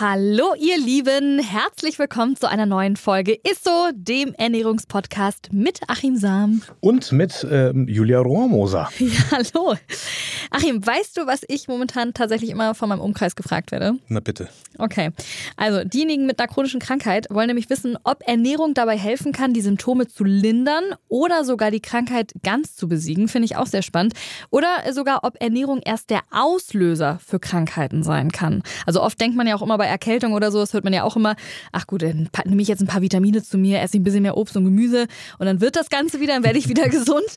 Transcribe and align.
Hallo 0.00 0.54
ihr 0.56 0.78
Lieben, 0.78 1.40
herzlich 1.40 1.98
willkommen 1.98 2.36
zu 2.36 2.48
einer 2.48 2.66
neuen 2.66 2.94
Folge 2.94 3.36
Isso, 3.42 3.90
dem 3.94 4.32
Ernährungspodcast 4.34 5.52
mit 5.52 5.80
Achim 5.88 6.16
Sam. 6.16 6.62
Und 6.78 7.10
mit 7.10 7.44
ähm, 7.50 7.88
Julia 7.88 8.20
Rohrmoser. 8.20 8.88
Ja, 9.00 9.18
hallo. 9.32 9.74
Achim, 10.50 10.86
weißt 10.86 11.16
du, 11.16 11.26
was 11.26 11.40
ich 11.48 11.66
momentan 11.66 12.14
tatsächlich 12.14 12.50
immer 12.50 12.76
von 12.76 12.88
meinem 12.88 13.00
Umkreis 13.00 13.34
gefragt 13.34 13.72
werde? 13.72 13.98
Na 14.06 14.20
bitte. 14.20 14.48
Okay, 14.78 15.10
also 15.56 15.82
diejenigen 15.82 16.26
mit 16.26 16.38
einer 16.38 16.46
chronischen 16.46 16.78
Krankheit 16.78 17.26
wollen 17.30 17.48
nämlich 17.48 17.68
wissen, 17.68 17.98
ob 18.04 18.22
Ernährung 18.26 18.74
dabei 18.74 18.96
helfen 18.96 19.32
kann, 19.32 19.52
die 19.52 19.60
Symptome 19.60 20.06
zu 20.06 20.22
lindern 20.22 20.84
oder 21.08 21.44
sogar 21.44 21.72
die 21.72 21.80
Krankheit 21.80 22.32
ganz 22.44 22.76
zu 22.76 22.86
besiegen, 22.86 23.26
finde 23.26 23.46
ich 23.46 23.56
auch 23.56 23.66
sehr 23.66 23.82
spannend. 23.82 24.14
Oder 24.50 24.68
sogar, 24.92 25.24
ob 25.24 25.42
Ernährung 25.42 25.80
erst 25.84 26.10
der 26.10 26.20
Auslöser 26.30 27.18
für 27.26 27.40
Krankheiten 27.40 28.04
sein 28.04 28.30
kann. 28.30 28.62
Also 28.86 29.02
oft 29.02 29.20
denkt 29.20 29.36
man 29.36 29.48
ja 29.48 29.56
auch 29.56 29.62
immer 29.62 29.78
bei 29.78 29.87
Erkältung 29.88 30.32
oder 30.32 30.52
so, 30.52 30.58
das 30.58 30.72
hört 30.72 30.84
man 30.84 30.92
ja 30.92 31.02
auch 31.02 31.16
immer, 31.16 31.36
ach 31.72 31.86
gut, 31.86 32.02
dann 32.02 32.28
nehme 32.44 32.62
ich 32.62 32.68
jetzt 32.68 32.80
ein 32.80 32.86
paar 32.86 33.02
Vitamine 33.02 33.42
zu 33.42 33.58
mir, 33.58 33.80
esse 33.80 33.98
ein 33.98 34.04
bisschen 34.04 34.22
mehr 34.22 34.36
Obst 34.36 34.56
und 34.56 34.64
Gemüse 34.64 35.06
und 35.38 35.46
dann 35.46 35.60
wird 35.60 35.76
das 35.76 35.88
Ganze 35.88 36.20
wieder, 36.20 36.34
dann 36.34 36.44
werde 36.44 36.58
ich 36.58 36.68
wieder 36.68 36.88
gesund. 36.88 37.36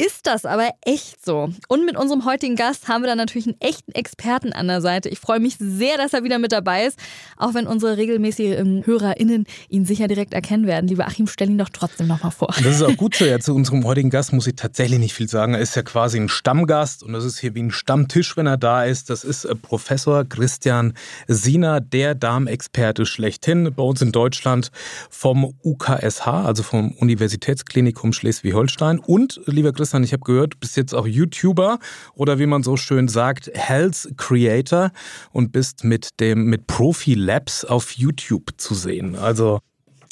Ist 0.00 0.26
das 0.26 0.46
aber 0.46 0.70
echt 0.80 1.22
so? 1.22 1.50
Und 1.68 1.84
mit 1.84 1.94
unserem 1.94 2.24
heutigen 2.24 2.56
Gast 2.56 2.88
haben 2.88 3.02
wir 3.02 3.08
dann 3.08 3.18
natürlich 3.18 3.46
einen 3.46 3.60
echten 3.60 3.92
Experten 3.92 4.54
an 4.54 4.66
der 4.66 4.80
Seite. 4.80 5.10
Ich 5.10 5.18
freue 5.18 5.40
mich 5.40 5.56
sehr, 5.58 5.98
dass 5.98 6.14
er 6.14 6.24
wieder 6.24 6.38
mit 6.38 6.52
dabei 6.52 6.86
ist, 6.86 6.98
auch 7.36 7.52
wenn 7.52 7.66
unsere 7.66 7.98
regelmäßigen 7.98 8.86
HörerInnen 8.86 9.44
ihn 9.68 9.84
sicher 9.84 10.08
direkt 10.08 10.32
erkennen 10.32 10.66
werden. 10.66 10.88
Lieber 10.88 11.06
Achim, 11.06 11.26
stell 11.26 11.50
ihn 11.50 11.58
doch 11.58 11.68
trotzdem 11.68 12.06
nochmal 12.06 12.30
vor. 12.32 12.48
Das 12.64 12.76
ist 12.76 12.82
auch 12.82 12.96
gut 12.96 13.14
so. 13.14 13.26
Ja, 13.26 13.40
zu 13.40 13.54
unserem 13.54 13.84
heutigen 13.84 14.08
Gast 14.08 14.32
muss 14.32 14.46
ich 14.46 14.54
tatsächlich 14.54 14.98
nicht 14.98 15.12
viel 15.12 15.28
sagen. 15.28 15.52
Er 15.52 15.60
ist 15.60 15.76
ja 15.76 15.82
quasi 15.82 16.18
ein 16.18 16.30
Stammgast 16.30 17.02
und 17.02 17.12
das 17.12 17.26
ist 17.26 17.38
hier 17.38 17.54
wie 17.54 17.62
ein 17.62 17.70
Stammtisch, 17.70 18.38
wenn 18.38 18.46
er 18.46 18.56
da 18.56 18.84
ist. 18.84 19.10
Das 19.10 19.22
ist 19.22 19.44
äh, 19.44 19.54
Professor 19.54 20.24
Christian 20.24 20.94
Siener, 21.28 21.82
der 21.82 22.14
Darmexperte 22.14 23.04
schlechthin 23.04 23.70
bei 23.76 23.82
uns 23.82 24.00
in 24.00 24.12
Deutschland 24.12 24.70
vom 25.10 25.52
UKSH, 25.62 26.26
also 26.26 26.62
vom 26.62 26.92
Universitätsklinikum 26.92 28.14
Schleswig-Holstein. 28.14 28.98
Und, 28.98 29.42
lieber 29.44 29.74
Christian, 29.74 29.89
ich 30.04 30.12
habe 30.12 30.22
gehört, 30.24 30.54
du 30.54 30.58
bist 30.58 30.76
jetzt 30.76 30.94
auch 30.94 31.06
YouTuber 31.06 31.78
oder 32.14 32.38
wie 32.38 32.46
man 32.46 32.62
so 32.62 32.76
schön 32.76 33.08
sagt, 33.08 33.50
Health 33.54 34.12
Creator 34.16 34.92
und 35.32 35.52
bist 35.52 35.84
mit 35.84 36.20
dem 36.20 36.44
mit 36.44 36.66
Profi 36.66 37.14
Labs 37.14 37.64
auf 37.64 37.92
YouTube 37.92 38.52
zu 38.56 38.74
sehen. 38.74 39.16
Also 39.16 39.60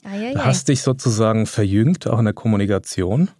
Eieiei. 0.04 0.34
hast 0.36 0.68
dich 0.68 0.82
sozusagen 0.82 1.46
verjüngt, 1.46 2.06
auch 2.06 2.18
in 2.18 2.24
der 2.24 2.34
Kommunikation. 2.34 3.30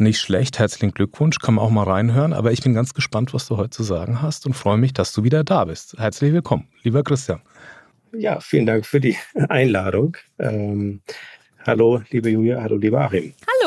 Nicht 0.00 0.20
schlecht, 0.20 0.60
herzlichen 0.60 0.92
Glückwunsch, 0.92 1.38
kann 1.40 1.54
man 1.54 1.64
auch 1.64 1.70
mal 1.70 1.82
reinhören. 1.82 2.32
Aber 2.32 2.52
ich 2.52 2.62
bin 2.62 2.72
ganz 2.72 2.94
gespannt, 2.94 3.34
was 3.34 3.48
du 3.48 3.56
heute 3.56 3.70
zu 3.70 3.82
sagen 3.82 4.22
hast 4.22 4.46
und 4.46 4.54
freue 4.54 4.78
mich, 4.78 4.92
dass 4.92 5.12
du 5.12 5.24
wieder 5.24 5.42
da 5.42 5.64
bist. 5.64 5.96
Herzlich 5.98 6.32
willkommen, 6.32 6.68
lieber 6.84 7.02
Christian. 7.02 7.40
Ja, 8.12 8.40
vielen 8.40 8.66
Dank 8.66 8.86
für 8.86 9.00
die 9.00 9.16
Einladung. 9.48 10.16
Ähm, 10.38 11.02
hallo, 11.66 12.00
liebe 12.10 12.30
Julia, 12.30 12.62
hallo, 12.62 12.76
lieber 12.76 13.00
Achim. 13.00 13.34
Hallo. 13.46 13.57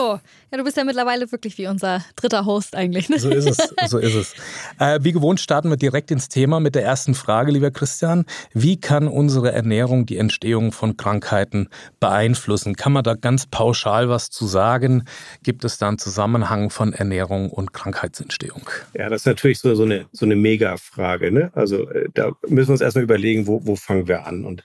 Ja, 0.52 0.58
du 0.58 0.64
bist 0.64 0.78
ja 0.78 0.84
mittlerweile 0.84 1.32
wirklich 1.32 1.58
wie 1.58 1.68
unser 1.68 2.04
dritter 2.16 2.46
Host 2.46 2.76
eigentlich. 2.76 3.10
Ne? 3.10 3.20
So 3.20 3.30
ist 3.30 3.48
es, 3.48 3.58
so 3.90 3.98
ist 3.98 4.16
es. 4.16 4.34
Äh, 4.80 5.00
wie 5.02 5.12
gewohnt 5.12 5.40
starten 5.40 5.70
wir 5.70 5.78
direkt 5.78 6.12
ins 6.12 6.30
Thema 6.30 6.60
mit 6.60 6.76
der 6.76 6.84
ersten 6.84 7.14
Frage, 7.14 7.52
lieber 7.52 7.72
Christian. 7.72 8.26
Wie 8.54 8.80
kann 8.80 9.08
unsere 9.08 9.52
Ernährung 9.52 10.06
die 10.06 10.18
Entstehung 10.18 10.72
von 10.72 10.98
Krankheiten 10.98 11.70
beeinflussen? 12.00 12.76
Kann 12.76 12.92
man 12.92 13.04
da 13.04 13.14
ganz 13.16 13.46
pauschal 13.46 14.10
was 14.10 14.30
zu 14.30 14.48
sagen? 14.48 15.06
Gibt 15.44 15.64
es 15.64 15.78
da 15.78 15.88
einen 15.88 15.98
Zusammenhang 15.98 16.70
von 16.70 16.94
Ernährung 16.94 17.50
und 17.50 17.74
Krankheitsentstehung? 17.74 18.70
Ja, 18.94 19.10
das 19.10 19.22
ist 19.22 19.28
natürlich 19.28 19.60
so, 19.60 19.76
so 19.76 19.84
eine, 19.84 20.06
so 20.12 20.26
eine 20.26 20.36
Mega-Frage. 20.36 21.32
Ne? 21.32 21.52
Also 21.54 21.90
äh, 21.90 22.10
da 22.14 22.32
müssen 22.48 22.70
wir 22.70 22.74
uns 22.74 22.82
erstmal 22.82 23.04
überlegen, 23.04 23.48
wo, 23.48 23.66
wo 23.66 23.76
fangen 23.76 24.08
wir 24.08 24.26
an? 24.26 24.46
Und 24.46 24.64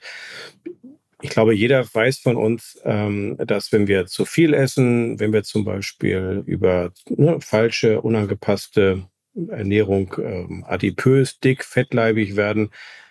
ich 1.27 1.33
glaube, 1.33 1.53
jeder 1.53 1.83
weiß 1.93 2.19
von 2.19 2.37
uns, 2.37 2.79
ähm, 2.85 3.35
dass 3.37 3.73
wenn 3.73 3.87
wir 3.87 4.05
zu 4.05 4.23
viel 4.23 4.53
essen, 4.53 5.19
wenn 5.19 5.33
wir 5.33 5.43
zum 5.43 5.65
Beispiel 5.65 6.41
über 6.45 6.93
ne, 7.09 7.41
falsche, 7.41 8.01
unangepasste 8.01 9.03
Ernährung 9.49 10.15
ähm, 10.19 10.63
adipös, 10.65 11.41
dick, 11.41 11.65
fettleibig 11.65 12.37
werden, 12.37 12.69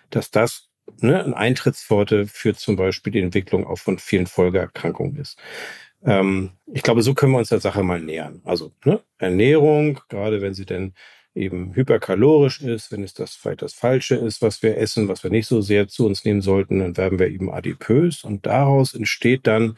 dass 0.09 0.31
das 0.31 0.67
ne, 0.99 1.23
eine 1.23 1.37
Eintrittspforte 1.37 2.25
für 2.25 2.55
zum 2.55 2.75
Beispiel 2.75 3.13
die 3.13 3.21
Entwicklung 3.21 3.67
auch 3.67 3.77
von 3.77 3.99
vielen 3.99 4.25
Folgeerkrankungen 4.25 5.17
ist. 5.17 5.37
Ähm, 6.03 6.53
ich 6.65 6.81
glaube, 6.81 7.03
so 7.03 7.13
können 7.13 7.33
wir 7.33 7.37
uns 7.37 7.49
der 7.49 7.59
Sache 7.59 7.83
mal 7.83 8.01
nähern. 8.01 8.41
Also 8.45 8.71
ne, 8.83 8.99
Ernährung, 9.19 9.99
gerade 10.09 10.41
wenn 10.41 10.55
sie 10.55 10.65
denn 10.65 10.95
eben 11.37 11.75
hyperkalorisch 11.75 12.61
ist, 12.61 12.91
wenn 12.91 13.03
es 13.03 13.13
das 13.13 13.35
vielleicht 13.35 13.61
das 13.61 13.73
Falsche 13.73 14.15
ist, 14.15 14.41
was 14.41 14.61
wir 14.63 14.77
essen, 14.77 15.07
was 15.07 15.23
wir 15.23 15.31
nicht 15.31 15.47
so 15.47 15.61
sehr 15.61 15.87
zu 15.87 16.05
uns 16.05 16.25
nehmen 16.25 16.41
sollten, 16.41 16.79
dann 16.79 16.97
werden 16.97 17.19
wir 17.19 17.27
eben 17.27 17.51
adipös 17.51 18.23
und 18.23 18.45
daraus 18.45 18.93
entsteht 18.93 19.47
dann 19.47 19.77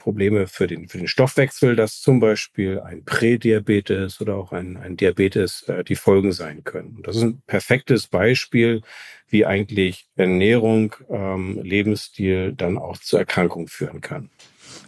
Probleme 0.00 0.46
für 0.48 0.66
den, 0.66 0.88
für 0.88 0.98
den 0.98 1.06
Stoffwechsel, 1.06 1.76
dass 1.76 2.00
zum 2.00 2.18
Beispiel 2.18 2.80
ein 2.80 3.04
Prädiabetes 3.04 4.20
oder 4.20 4.34
auch 4.34 4.52
ein, 4.52 4.76
ein 4.76 4.96
Diabetes 4.96 5.62
äh, 5.68 5.84
die 5.84 5.94
Folgen 5.94 6.32
sein 6.32 6.64
können. 6.64 6.96
Und 6.96 7.06
das 7.06 7.16
ist 7.16 7.22
ein 7.22 7.42
perfektes 7.46 8.08
Beispiel, 8.08 8.80
wie 9.28 9.46
eigentlich 9.46 10.08
Ernährung, 10.16 10.96
ähm, 11.08 11.60
Lebensstil 11.62 12.52
dann 12.52 12.78
auch 12.78 12.96
zur 12.96 13.20
Erkrankung 13.20 13.68
führen 13.68 14.00
kann. 14.00 14.30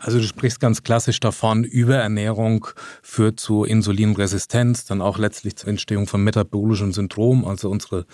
Also 0.04 0.18
du 0.18 0.26
sprichst 0.26 0.58
ganz 0.58 0.82
klassisch 0.82 1.20
davon, 1.20 1.62
Überernährung 1.62 2.66
führt 3.02 3.38
zu 3.38 3.62
Insulinresistenz, 3.62 4.84
dann 4.84 5.00
auch 5.00 5.16
letztlich 5.16 5.54
zur 5.54 5.68
Entstehung 5.68 6.08
von 6.08 6.24
metabolischem 6.24 6.92
Syndrom, 6.92 7.44
also 7.44 7.70
unsere 7.70 8.04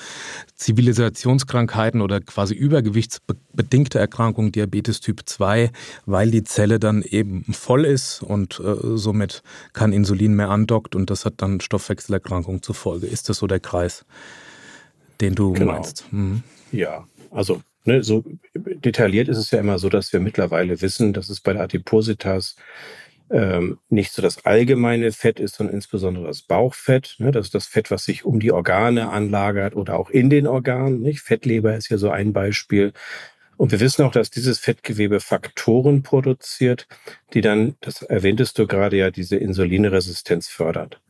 Zivilisationskrankheiten 0.55 2.03
oder 2.03 2.21
quasi 2.21 2.55
übergewichtsbedingte 2.55 3.99
Erkrankung 3.99 4.53
Diabetes 4.53 5.01
Typ 5.01 5.23
2, 5.25 5.71
weil 6.05 6.31
die 6.31 6.45
Zelle 6.45 6.79
dann 6.79 7.01
eben 7.01 7.45
voll 7.55 7.87
ist 7.87 8.23
und 8.23 8.61
äh, 8.61 8.97
somit 8.97 9.43
kein 9.73 9.95
Insulin 9.95 10.35
mehr 10.35 10.51
andockt 10.51 10.95
und 10.95 11.09
das 11.09 11.25
hat 11.25 11.35
dann 11.39 11.63
Stoffwechselerkrankung 11.63 12.63
zur 12.63 12.75
Folge. 12.75 13.07
Ist 13.07 13.31
das 13.31 13.39
so 13.39 13.47
der 13.47 13.61
Kreis, 13.61 14.05
den 15.23 15.35
du 15.35 15.55
genau. 15.55 15.73
meinst? 15.73 16.05
Mhm. 16.13 16.43
Ja, 16.71 17.07
also 17.31 17.63
ne, 17.85 18.03
so 18.03 18.25
detailliert 18.85 19.29
ist 19.29 19.39
es 19.39 19.51
ja 19.51 19.61
immer 19.61 19.79
so, 19.79 19.89
dass 19.89 20.13
wir 20.13 20.21
mittlerweile 20.21 20.81
wissen, 20.81 21.13
dass 21.13 21.29
es 21.29 21.41
bei 21.41 21.53
der 21.53 21.63
Adipositas 21.63 22.57
ähm, 23.31 23.79
nicht 23.89 24.13
so 24.13 24.23
das 24.23 24.45
allgemeine 24.47 25.13
Fett 25.13 25.41
ist, 25.41 25.57
sondern 25.57 25.75
insbesondere 25.75 26.27
das 26.27 26.43
Bauchfett. 26.43 27.17
Ne? 27.19 27.31
Das 27.31 27.47
ist 27.47 27.55
das 27.55 27.67
Fett, 27.67 27.91
was 27.91 28.05
sich 28.05 28.25
um 28.25 28.41
die 28.41 28.53
Organe 28.53 29.11
anlagert 29.11 29.77
oder 29.77 29.99
auch 29.99 30.11
in 30.11 30.31
den 30.31 30.47
Organen. 30.47 31.01
Nicht? 31.01 31.21
Fettleber 31.21 31.77
ist 31.77 31.91
ja 31.91 31.99
so 31.99 32.11
ein 32.11 32.33
Beispiel. 32.33 32.93
Und 33.57 33.73
wir 33.73 33.81
wissen 33.81 34.05
auch, 34.05 34.13
dass 34.13 34.31
dieses 34.31 34.59
Fettgewebe 34.61 35.21
Faktoren 35.21 36.03
produziert, 36.03 36.87
die 37.35 37.41
dann, 37.41 37.75
das 37.81 38.03
erwähntest 38.03 38.59
du 38.59 38.67
gerade 38.67 38.97
ja, 38.97 39.11
diese 39.11 39.37
Insulinresistenz 39.37 40.49
fördert. 40.49 41.01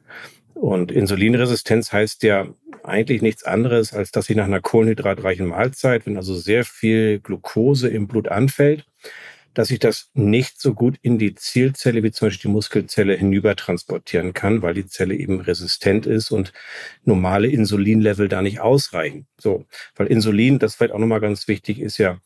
Und 0.59 0.91
Insulinresistenz 0.91 1.93
heißt 1.93 2.25
ja 2.25 2.49
eigentlich 2.83 3.23
nichts 3.23 3.45
anderes, 3.45 3.93
als 3.95 4.11
dass 4.11 4.29
ich 4.29 4.37
nach 4.37 4.47
einer 4.47 4.61
kohlenhydratreichen 4.61 5.47
Mahlzeit, 5.47 6.05
wenn 6.05 6.17
also 6.17 6.35
sehr 6.35 6.65
viel 6.65 7.21
Glucose 7.21 7.89
im 7.89 8.09
Blut 8.09 8.27
anfällt, 8.27 8.85
dass 9.55 9.71
ich 9.71 9.79
das 9.79 10.11
nicht 10.15 10.61
so 10.61 10.75
gut 10.75 10.97
in 11.01 11.17
die 11.17 11.37
Zielzelle 11.37 12.03
wie 12.03 12.11
zum 12.11 12.27
Beispiel 12.27 12.51
die 12.51 12.55
Muskelzelle 12.55 13.15
hinüber 13.15 13.55
transportieren 13.55 14.35
kann, 14.35 14.61
weil 14.61 14.75
die 14.75 14.87
Zelle 14.87 15.15
eben 15.15 15.41
resistent 15.41 16.07
ist 16.07 16.33
und 16.33 16.53
normale 17.05 17.47
Insulinlevel 17.47 18.27
da 18.29 18.43
nicht 18.43 18.59
ausreichen. 18.59 19.29
So, 19.41 19.65
weil 19.95 20.09
Insulin, 20.09 20.59
das 20.59 20.75
vielleicht 20.75 20.93
auch 20.93 20.99
nochmal 20.99 21.21
ganz 21.21 21.47
wichtig, 21.47 21.81
ist 21.81 21.99
ja 21.99 22.19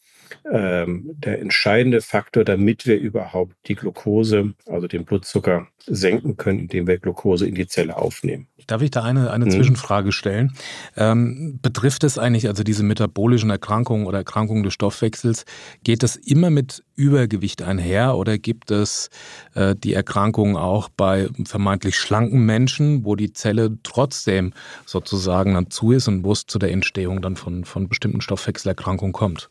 ähm, 0.50 1.11
der 1.14 1.40
entscheidende 1.40 2.00
Faktor, 2.00 2.44
damit 2.44 2.87
wir 2.87 2.99
überhaupt 2.99 3.55
die 3.67 3.75
Glucose, 3.75 4.55
also 4.67 4.87
den 4.87 5.05
Blutzucker, 5.05 5.69
senken 5.87 6.37
können, 6.37 6.61
indem 6.61 6.87
wir 6.87 6.99
Glucose 6.99 7.46
in 7.46 7.55
die 7.55 7.67
Zelle 7.67 7.96
aufnehmen. 7.96 8.46
Darf 8.67 8.82
ich 8.82 8.93
da 8.93 9.02
eine, 9.02 9.32
eine 9.32 9.46
hm. 9.46 9.50
Zwischenfrage 9.50 10.12
stellen? 10.12 10.52
Ähm, 10.96 11.58
betrifft 11.61 12.05
es 12.05 12.19
eigentlich, 12.19 12.49
also 12.49 12.62
diese 12.62 12.84
metabolischen 12.84 13.50
Erkrankungen 13.50 14.06
oder 14.06 14.19
Erkrankungen 14.19 14.62
des 14.62 14.75
Stoffwechsels, 14.75 15.44
geht 15.82 16.02
das 16.05 16.14
immer 16.17 16.50
mit 16.50 16.84
Übergewicht 16.94 17.62
einher 17.62 18.17
oder 18.17 18.38
gibt 18.38 18.70
es 18.70 19.11
äh, 19.55 19.75
die 19.75 19.94
Erkrankungen 19.94 20.56
auch 20.56 20.88
bei 20.88 21.29
vermeintlich 21.44 21.96
schlanken 21.96 22.46
Menschen, 22.46 23.05
wo 23.05 23.17
die 23.17 23.32
Zelle 23.32 23.79
trotzdem 23.82 24.52
sozusagen 24.87 25.55
dann 25.55 25.70
zu 25.70 25.90
ist 25.90 26.06
und 26.06 26.25
wo 26.25 26.32
es 26.32 26.46
zu 26.46 26.58
der 26.58 26.70
Entstehung 26.70 27.23
dann 27.23 27.37
von, 27.37 27.64
von 27.64 27.88
bestimmten 27.88 28.20
Stoffwechselerkrankungen 28.20 29.12
kommt? 29.12 29.50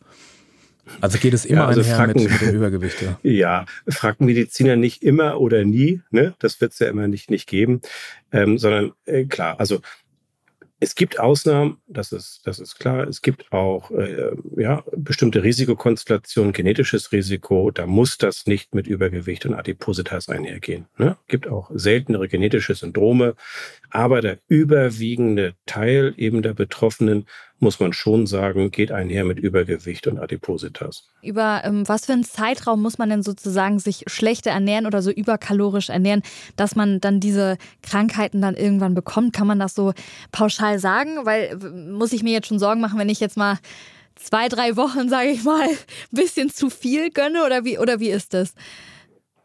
Also 0.99 1.17
geht 1.17 1.33
es 1.33 1.45
immer 1.45 1.61
ja, 1.61 1.67
also 1.67 1.81
einher 1.81 1.95
fragen, 1.95 2.23
mit, 2.23 2.31
mit 2.31 2.41
dem 2.41 2.55
Übergewicht. 2.55 3.01
Ja. 3.01 3.19
ja, 3.23 3.65
fragt 3.87 4.21
Mediziner 4.21 4.75
nicht 4.75 5.03
immer 5.03 5.39
oder 5.39 5.63
nie. 5.63 6.01
Ne? 6.11 6.33
Das 6.39 6.59
wird 6.61 6.73
es 6.73 6.79
ja 6.79 6.87
immer 6.89 7.07
nicht, 7.07 7.29
nicht 7.29 7.47
geben. 7.47 7.81
Ähm, 8.31 8.57
sondern 8.57 8.93
äh, 9.05 9.25
klar, 9.25 9.59
also 9.59 9.81
Es 10.83 10.95
gibt 10.95 11.19
Ausnahmen, 11.19 11.77
das 11.85 12.11
ist, 12.11 12.41
das 12.45 12.57
ist 12.57 12.79
klar. 12.79 13.07
Es 13.07 13.21
gibt 13.21 13.51
auch 13.51 13.91
äh, 13.91 14.31
ja, 14.57 14.83
bestimmte 14.97 15.43
Risikokonstellationen, 15.43 16.53
genetisches 16.53 17.11
Risiko. 17.11 17.69
Da 17.69 17.85
muss 17.85 18.17
das 18.17 18.47
nicht 18.47 18.73
mit 18.73 18.87
Übergewicht 18.87 19.45
und 19.45 19.53
Adipositas 19.53 20.27
einhergehen. 20.27 20.87
Ne? 20.97 21.17
Gibt 21.27 21.47
auch 21.47 21.69
seltenere 21.71 22.27
genetische 22.27 22.73
Syndrome. 22.73 23.35
Aber 23.91 24.21
der 24.21 24.39
überwiegende 24.47 25.53
Teil 25.67 26.15
eben 26.17 26.41
der 26.41 26.55
Betroffenen 26.55 27.27
muss 27.61 27.79
man 27.79 27.93
schon 27.93 28.25
sagen, 28.25 28.71
geht 28.71 28.91
einher 28.91 29.23
mit 29.23 29.39
Übergewicht 29.39 30.07
und 30.07 30.19
Adipositas. 30.19 31.07
Über 31.21 31.61
ähm, 31.63 31.87
was 31.87 32.07
für 32.07 32.13
einen 32.13 32.23
Zeitraum 32.23 32.81
muss 32.81 32.97
man 32.97 33.09
denn 33.09 33.23
sozusagen 33.23 33.79
sich 33.79 34.03
schlechter 34.07 34.51
ernähren 34.51 34.87
oder 34.87 35.01
so 35.01 35.11
überkalorisch 35.11 35.89
ernähren, 35.89 36.23
dass 36.55 36.75
man 36.75 36.99
dann 36.99 37.19
diese 37.19 37.57
Krankheiten 37.83 38.41
dann 38.41 38.55
irgendwann 38.55 38.95
bekommt? 38.95 39.33
Kann 39.33 39.47
man 39.47 39.59
das 39.59 39.75
so 39.75 39.93
pauschal 40.31 40.79
sagen? 40.79 41.25
Weil 41.25 41.55
muss 41.57 42.13
ich 42.13 42.23
mir 42.23 42.33
jetzt 42.33 42.47
schon 42.47 42.59
Sorgen 42.59 42.81
machen, 42.81 42.97
wenn 42.97 43.09
ich 43.09 43.19
jetzt 43.19 43.37
mal 43.37 43.59
zwei, 44.15 44.47
drei 44.47 44.75
Wochen, 44.75 45.07
sage 45.07 45.29
ich 45.29 45.43
mal, 45.43 45.67
ein 45.67 45.77
bisschen 46.11 46.49
zu 46.49 46.69
viel 46.69 47.11
gönne 47.11 47.45
oder 47.45 47.63
wie, 47.63 47.77
oder 47.77 47.99
wie 47.99 48.09
ist 48.09 48.33
das? 48.33 48.55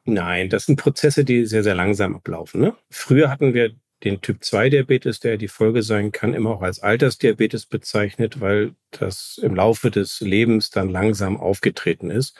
Nein, 0.05 0.49
das 0.49 0.67
sind 0.67 0.77
Prozesse, 0.77 1.25
die 1.25 1.47
sehr, 1.47 1.63
sehr 1.65 1.75
langsam 1.75 2.15
ablaufen. 2.15 2.61
Ne? 2.61 2.75
Früher 2.91 3.29
hatten 3.29 3.55
wir 3.55 3.73
den 4.07 4.21
Typ-2-Diabetes, 4.21 5.21
der 5.21 5.37
die 5.37 5.49
Folge 5.49 5.83
sein 5.83 6.13
kann, 6.13 6.33
immer 6.33 6.51
auch 6.51 6.63
als 6.63 6.81
Altersdiabetes 6.81 7.67
bezeichnet, 7.67 8.41
weil 8.41 8.75
das 8.93 9.39
im 9.43 9.55
Laufe 9.55 9.91
des 9.91 10.21
Lebens 10.21 10.71
dann 10.71 10.89
langsam 10.89 11.37
aufgetreten 11.37 12.11
ist. 12.11 12.37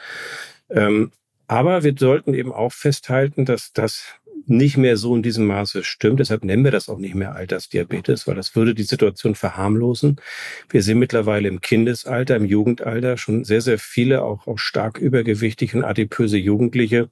Ähm, 0.71 1.11
aber 1.49 1.83
wir 1.83 1.95
sollten 1.99 2.35
eben 2.35 2.53
auch 2.53 2.73
festhalten, 2.73 3.45
dass 3.45 3.73
das 3.73 4.15
nicht 4.47 4.77
mehr 4.77 4.97
so 4.97 5.17
in 5.17 5.23
diesem 5.23 5.47
Maße 5.47 5.83
stimmt. 5.83 6.21
Deshalb 6.21 6.45
nennen 6.45 6.65
wir 6.65 6.71
das 6.71 6.89
auch 6.89 6.99
nicht 6.99 7.15
mehr 7.15 7.35
Altersdiabetes, 7.35 8.27
weil 8.27 8.35
das 8.35 8.55
würde 8.55 8.75
die 8.75 8.83
Situation 8.83 9.35
verharmlosen. 9.35 10.21
Wir 10.69 10.83
sehen 10.83 10.99
mittlerweile 10.99 11.49
im 11.49 11.61
Kindesalter, 11.61 12.37
im 12.37 12.45
Jugendalter 12.45 13.17
schon 13.17 13.45
sehr, 13.45 13.61
sehr 13.61 13.79
viele 13.79 14.23
auch, 14.23 14.47
auch 14.47 14.59
stark 14.59 14.99
übergewichtige 14.99 15.79
und 15.79 15.85
adipöse 15.85 16.37
Jugendliche, 16.37 17.11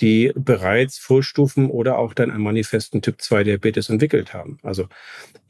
die 0.00 0.32
bereits 0.34 0.98
Vorstufen 0.98 1.70
oder 1.70 1.98
auch 1.98 2.14
dann 2.14 2.30
einen 2.30 2.42
manifesten 2.42 3.02
Typ-2-Diabetes 3.02 3.88
entwickelt 3.90 4.34
haben. 4.34 4.58
Also 4.62 4.88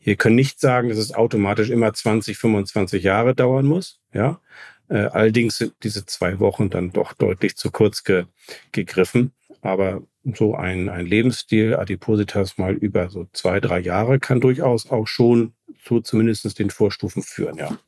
wir 0.02 0.16
können 0.16 0.36
nicht 0.36 0.60
sagen, 0.60 0.90
dass 0.90 0.98
es 0.98 1.14
automatisch 1.14 1.70
immer 1.70 1.92
20, 1.92 2.36
25 2.36 3.02
Jahre 3.02 3.34
dauern 3.34 3.64
muss. 3.64 4.00
Ja, 4.12 4.40
äh, 4.88 5.06
allerdings 5.06 5.56
sind 5.56 5.74
diese 5.82 6.04
zwei 6.04 6.38
Wochen 6.40 6.68
dann 6.70 6.92
doch 6.92 7.14
deutlich 7.14 7.56
zu 7.56 7.70
kurz 7.70 8.04
ge 8.04 8.26
gegriffen. 8.72 9.32
Aber 9.64 10.02
so 10.34 10.54
ein, 10.54 10.90
ein 10.90 11.06
Lebensstil, 11.06 11.74
Adipositas 11.74 12.58
mal 12.58 12.74
über 12.74 13.08
so 13.08 13.26
zwei, 13.32 13.60
drei 13.60 13.80
Jahre 13.80 14.20
kann 14.20 14.40
durchaus 14.40 14.90
auch 14.90 15.06
schon 15.06 15.54
zu 15.82 16.00
zumindest 16.00 16.58
den 16.58 16.70
Vorstufen 16.70 17.22
führen, 17.22 17.56
ja. 17.56 17.78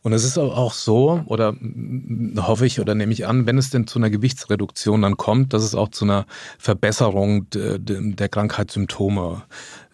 Und 0.00 0.12
es 0.12 0.24
ist 0.24 0.38
auch 0.38 0.72
so, 0.72 1.22
oder 1.26 1.54
hoffe 2.36 2.66
ich 2.66 2.80
oder 2.80 2.94
nehme 2.94 3.12
ich 3.12 3.26
an, 3.26 3.46
wenn 3.46 3.58
es 3.58 3.70
denn 3.70 3.86
zu 3.86 3.98
einer 3.98 4.10
Gewichtsreduktion 4.10 5.02
dann 5.02 5.16
kommt, 5.16 5.52
dass 5.52 5.62
es 5.62 5.74
auch 5.74 5.90
zu 5.90 6.04
einer 6.04 6.26
Verbesserung 6.58 7.46
der 7.50 8.28
Krankheitssymptome 8.28 9.42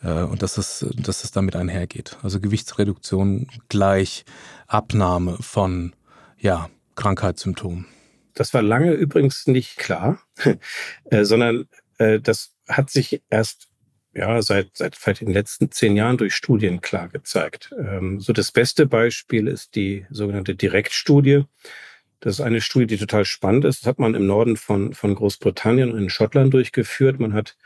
äh, 0.02 0.22
und 0.22 0.43
dass 0.43 0.56
es, 0.56 0.87
dass 0.94 1.25
es 1.25 1.32
damit 1.32 1.56
einhergeht. 1.56 2.19
Also 2.22 2.40
Gewichtsreduktion 2.40 3.49
gleich 3.69 4.25
Abnahme 4.66 5.37
von 5.40 5.94
ja, 6.38 6.70
Krankheitssymptomen. 6.94 7.87
Das 8.38 8.55
war 8.55 8.62
lange 8.62 8.93
übrigens 8.93 9.49
nicht 9.49 9.79
klar, 9.79 10.23
äh, 11.11 11.25
sondern 11.25 11.69
äh, 11.99 12.20
das 12.20 12.55
hat 12.69 12.88
sich 12.88 13.20
erst 13.31 13.69
ja, 14.14 14.40
seit, 14.43 14.76
seit 14.76 14.94
vielleicht 14.94 15.23
den 15.23 15.32
letzten 15.32 15.73
zehn 15.73 15.96
Jahren 15.96 16.19
durch 16.19 16.35
Studien 16.35 16.81
klar 16.81 17.08
gezeigt. 17.08 17.75
Ähm, 17.76 18.20
so 18.20 18.32
das 18.32 18.52
beste 18.52 18.87
Beispiel 18.87 19.49
ist 19.49 19.75
die 19.75 20.06
sogenannte 20.11 20.55
Direktstudie. 20.55 21.46
Das 22.20 22.35
ist 22.35 22.41
eine 22.41 22.61
Studie, 22.61 22.87
die 22.87 22.97
total 22.97 23.25
spannend 23.25 23.65
ist. 23.65 23.82
Das 23.82 23.87
hat 23.87 23.99
man 23.99 24.15
im 24.15 24.26
Norden 24.26 24.56
von, 24.56 24.93
von 24.93 25.15
Großbritannien 25.15 25.93
und 25.93 25.99
in 25.99 26.11
Schottland 26.11 26.53
durchgeführt. 26.53 27.20
Man 27.20 27.32
hat 27.32 27.56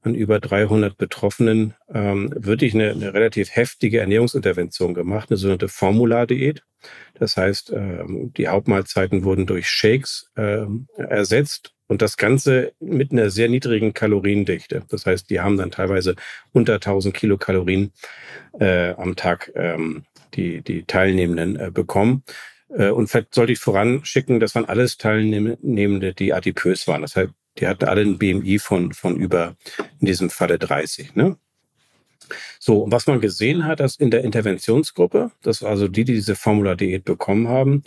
an 0.00 0.14
über 0.14 0.40
300 0.40 0.96
Betroffenen 0.96 1.74
ähm, 1.92 2.32
wirklich 2.34 2.74
eine, 2.74 2.90
eine 2.90 3.12
relativ 3.12 3.54
heftige 3.54 4.00
Ernährungsintervention 4.00 4.94
gemacht, 4.94 5.30
eine 5.30 5.36
sogenannte 5.36 5.68
Formulardiät. 5.68 6.62
Das 7.14 7.36
heißt, 7.36 7.72
ähm, 7.74 8.32
die 8.36 8.48
Hauptmahlzeiten 8.48 9.24
wurden 9.24 9.46
durch 9.46 9.68
Shakes 9.68 10.30
ähm, 10.36 10.88
ersetzt 10.96 11.74
und 11.88 12.02
das 12.02 12.16
Ganze 12.16 12.72
mit 12.80 13.12
einer 13.12 13.30
sehr 13.30 13.48
niedrigen 13.48 13.92
Kaloriendichte. 13.92 14.84
Das 14.88 15.06
heißt, 15.06 15.28
die 15.28 15.40
haben 15.40 15.56
dann 15.56 15.70
teilweise 15.70 16.14
unter 16.52 16.74
1000 16.74 17.14
Kilokalorien 17.14 17.92
äh, 18.58 18.90
am 18.90 19.16
Tag 19.16 19.50
ähm, 19.54 20.04
die, 20.34 20.62
die 20.62 20.84
Teilnehmenden 20.84 21.56
äh, 21.56 21.70
bekommen. 21.70 22.22
Äh, 22.70 22.90
und 22.90 23.08
vielleicht 23.08 23.34
sollte 23.34 23.52
ich 23.52 23.58
voranschicken, 23.58 24.40
das 24.40 24.54
waren 24.54 24.66
alles 24.66 24.96
Teilnehmende, 24.96 26.14
die 26.14 26.32
adipös 26.32 26.86
waren. 26.86 27.02
Das 27.02 27.16
heißt, 27.16 27.30
die 27.58 27.66
hatten 27.66 27.86
alle 27.86 28.02
ein 28.02 28.18
BMI 28.18 28.58
von, 28.58 28.92
von 28.92 29.16
über, 29.16 29.56
in 30.00 30.06
diesem 30.06 30.30
Falle 30.30 30.58
30. 30.58 31.14
Ne? 31.16 31.36
So, 32.58 32.82
und 32.82 32.92
was 32.92 33.06
man 33.06 33.20
gesehen 33.20 33.64
hat, 33.64 33.80
dass 33.80 33.96
in 33.96 34.10
der 34.10 34.24
Interventionsgruppe, 34.24 35.32
das 35.42 35.62
war 35.62 35.70
also 35.70 35.88
die, 35.88 36.04
die 36.04 36.14
diese 36.14 36.36
Formula-Diät 36.36 37.04
bekommen 37.04 37.48
haben, 37.48 37.82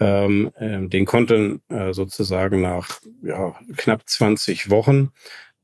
ähm, 0.00 0.50
äh, 0.56 0.86
den 0.88 1.04
konnten 1.04 1.62
äh, 1.68 1.92
sozusagen 1.92 2.60
nach 2.60 3.00
ja, 3.22 3.54
knapp 3.76 4.08
20 4.08 4.70
Wochen, 4.70 5.12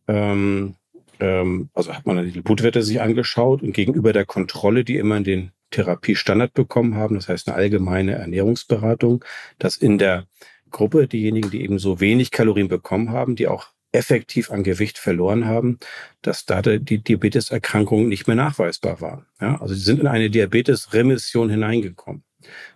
ähm, 0.07 0.77
ähm, 1.19 1.71
also 1.75 1.95
hat 1.95 2.07
man 2.07 2.33
die 2.33 2.41
Blutwerte 2.41 2.83
sich 2.83 3.01
angeschaut 3.01 3.63
und 3.63 3.73
gegenüber 3.73 4.13
der 4.13 4.27
Kontrolle, 4.27 4.85
die 4.85 4.97
immer 4.97 5.17
in 5.17 5.25
den 5.25 5.53
Therapiestandard 5.71 6.55
bekommen 6.55 6.95
haben, 6.95 7.15
das 7.15 7.29
heißt 7.29 7.49
eine 7.49 7.57
allgemeine 7.57 8.13
Ernährungsberatung, 8.13 9.25
dass 9.59 9.77
in 9.77 9.99
der 9.99 10.27
Gruppe 10.71 11.09
diejenigen, 11.09 11.51
die 11.51 11.63
eben 11.63 11.79
so 11.79 12.01
wenig 12.01 12.31
Kalorien 12.31 12.69
bekommen 12.69 13.11
haben, 13.11 13.37
die 13.37 13.49
auch 13.49 13.69
effektiv 13.93 14.51
an 14.51 14.63
Gewicht 14.63 14.99
verloren 14.99 15.47
haben, 15.47 15.79
dass 16.23 16.45
da 16.45 16.63
die 16.63 17.03
Diabeteserkrankung 17.03 18.09
nicht 18.09 18.27
mehr 18.27 18.37
nachweisbar 18.37 19.01
war. 19.01 19.27
Ja, 19.41 19.61
also 19.61 19.75
sie 19.75 19.81
sind 19.81 20.01
in 20.01 20.07
eine 20.07 20.31
Diabetesremission 20.31 21.51
hineingekommen. 21.51 22.23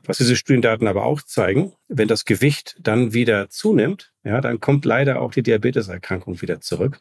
Was 0.04 0.18
diese 0.18 0.36
Studiendaten 0.36 0.86
aber 0.86 1.04
auch 1.04 1.22
zeigen, 1.22 1.72
wenn 1.88 2.08
das 2.08 2.24
Gewicht 2.24 2.76
dann 2.80 3.12
wieder 3.14 3.48
zunimmt, 3.48 4.12
ja, 4.24 4.40
dann 4.40 4.60
kommt 4.60 4.84
leider 4.84 5.20
auch 5.20 5.32
die 5.32 5.42
Diabeteserkrankung 5.42 6.40
wieder 6.42 6.60
zurück. 6.60 7.00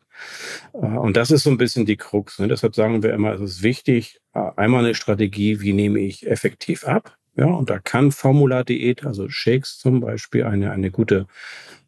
Äh, 0.74 0.77
und 0.77 1.18
das 1.18 1.31
ist 1.31 1.44
so 1.44 1.50
ein 1.50 1.57
bisschen 1.57 1.86
die 1.86 1.98
Krux. 1.98 2.39
Ne? 2.39 2.48
Deshalb 2.48 2.75
sagen 2.75 3.04
wir 3.04 3.13
immer, 3.13 3.33
es 3.33 3.42
ist 3.42 3.63
wichtig, 3.63 4.19
äh, 4.33 4.51
einmal 4.56 4.83
eine 4.83 4.95
Strategie, 4.95 5.62
wie 5.62 5.74
nehme 5.74 6.00
ich 6.00 6.27
effektiv 6.27 6.86
ab? 6.86 7.18
Ja, 7.36 7.45
und 7.45 7.69
da 7.69 7.80
kann 7.80 8.12
Formula-Diät, 8.12 9.05
also 9.05 9.27
Shakes 9.27 9.79
zum 9.79 10.01
Beispiel, 10.01 10.43
eine, 10.43 10.72
eine 10.72 10.91
gute 10.91 11.25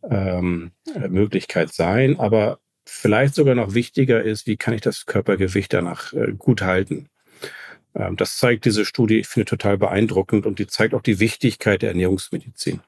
ähm, 0.10 0.72
Möglichkeit 1.08 1.72
sein. 1.72 2.20
Aber 2.20 2.60
vielleicht 2.86 3.36
sogar 3.36 3.54
noch 3.56 3.74
wichtiger 3.74 4.24
ist, 4.24 4.48
wie 4.48 4.58
kann 4.58 4.74
ich 4.74 4.82
das 4.82 5.06
Körpergewicht 5.06 5.74
danach 5.74 6.14
äh, 6.14 6.34
gut 6.38 6.62
halten? 6.62 7.10
Ähm, 7.96 8.18
das 8.18 8.38
zeigt 8.38 8.66
diese 8.66 8.86
Studie, 8.86 9.20
ich 9.20 9.28
finde 9.28 9.46
total 9.46 9.78
beeindruckend 9.78 10.46
und 10.46 10.60
die 10.60 10.68
zeigt 10.68 10.94
auch 10.94 11.02
die 11.02 11.20
Wichtigkeit 11.20 11.82
der 11.82 11.90
Ernährungsmedizin. 11.90 12.82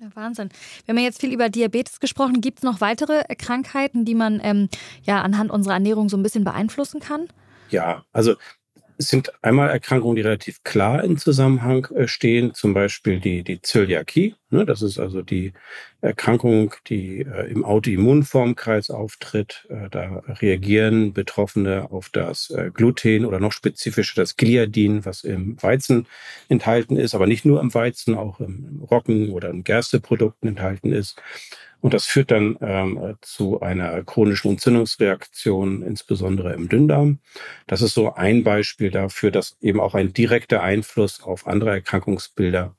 Ja, 0.00 0.08
Wahnsinn. 0.14 0.48
Wir 0.86 0.94
haben 0.94 1.02
jetzt 1.02 1.20
viel 1.20 1.32
über 1.32 1.50
Diabetes 1.50 2.00
gesprochen. 2.00 2.40
Gibt 2.40 2.58
es 2.58 2.64
noch 2.64 2.80
weitere 2.80 3.22
Krankheiten, 3.36 4.04
die 4.04 4.14
man 4.14 4.40
ähm, 4.42 4.68
ja 5.02 5.20
anhand 5.20 5.50
unserer 5.50 5.74
Ernährung 5.74 6.08
so 6.08 6.16
ein 6.16 6.22
bisschen 6.22 6.44
beeinflussen 6.44 7.00
kann? 7.00 7.28
Ja, 7.68 8.04
also 8.12 8.34
es 9.00 9.08
sind 9.08 9.32
einmal 9.42 9.70
Erkrankungen, 9.70 10.16
die 10.16 10.20
relativ 10.20 10.62
klar 10.62 11.02
im 11.02 11.16
Zusammenhang 11.16 11.86
äh, 11.94 12.06
stehen, 12.06 12.52
zum 12.52 12.74
Beispiel 12.74 13.18
die, 13.18 13.42
die 13.42 13.62
Zöliakie. 13.62 14.34
Ne, 14.50 14.66
das 14.66 14.82
ist 14.82 14.98
also 14.98 15.22
die 15.22 15.54
Erkrankung, 16.02 16.74
die 16.86 17.20
äh, 17.20 17.50
im 17.50 17.64
Autoimmunformkreis 17.64 18.90
auftritt. 18.90 19.66
Äh, 19.70 19.88
da 19.90 20.22
reagieren 20.42 21.14
Betroffene 21.14 21.90
auf 21.90 22.10
das 22.10 22.52
Gluten 22.74 23.24
oder 23.24 23.40
noch 23.40 23.52
spezifischer 23.52 24.20
das 24.20 24.36
Gliadin, 24.36 25.06
was 25.06 25.24
im 25.24 25.56
Weizen 25.62 26.06
enthalten 26.50 26.98
ist, 26.98 27.14
aber 27.14 27.26
nicht 27.26 27.46
nur 27.46 27.58
im 27.62 27.72
Weizen, 27.72 28.14
auch 28.16 28.38
im 28.38 28.82
Roggen 28.90 29.30
oder 29.30 29.48
in 29.48 29.64
Gersteprodukten 29.64 30.46
enthalten 30.46 30.92
ist. 30.92 31.16
Und 31.80 31.94
das 31.94 32.06
führt 32.06 32.30
dann 32.30 32.58
ähm, 32.60 33.16
zu 33.22 33.60
einer 33.60 34.02
chronischen 34.04 34.52
Entzündungsreaktion, 34.52 35.82
insbesondere 35.82 36.52
im 36.52 36.68
Dünndarm. 36.68 37.20
Das 37.66 37.82
ist 37.82 37.94
so 37.94 38.14
ein 38.14 38.44
Beispiel 38.44 38.90
dafür, 38.90 39.30
dass 39.30 39.56
eben 39.60 39.80
auch 39.80 39.94
ein 39.94 40.12
direkter 40.12 40.62
Einfluss 40.62 41.22
auf 41.22 41.46
andere 41.46 41.70
Erkrankungsbilder, 41.70 42.74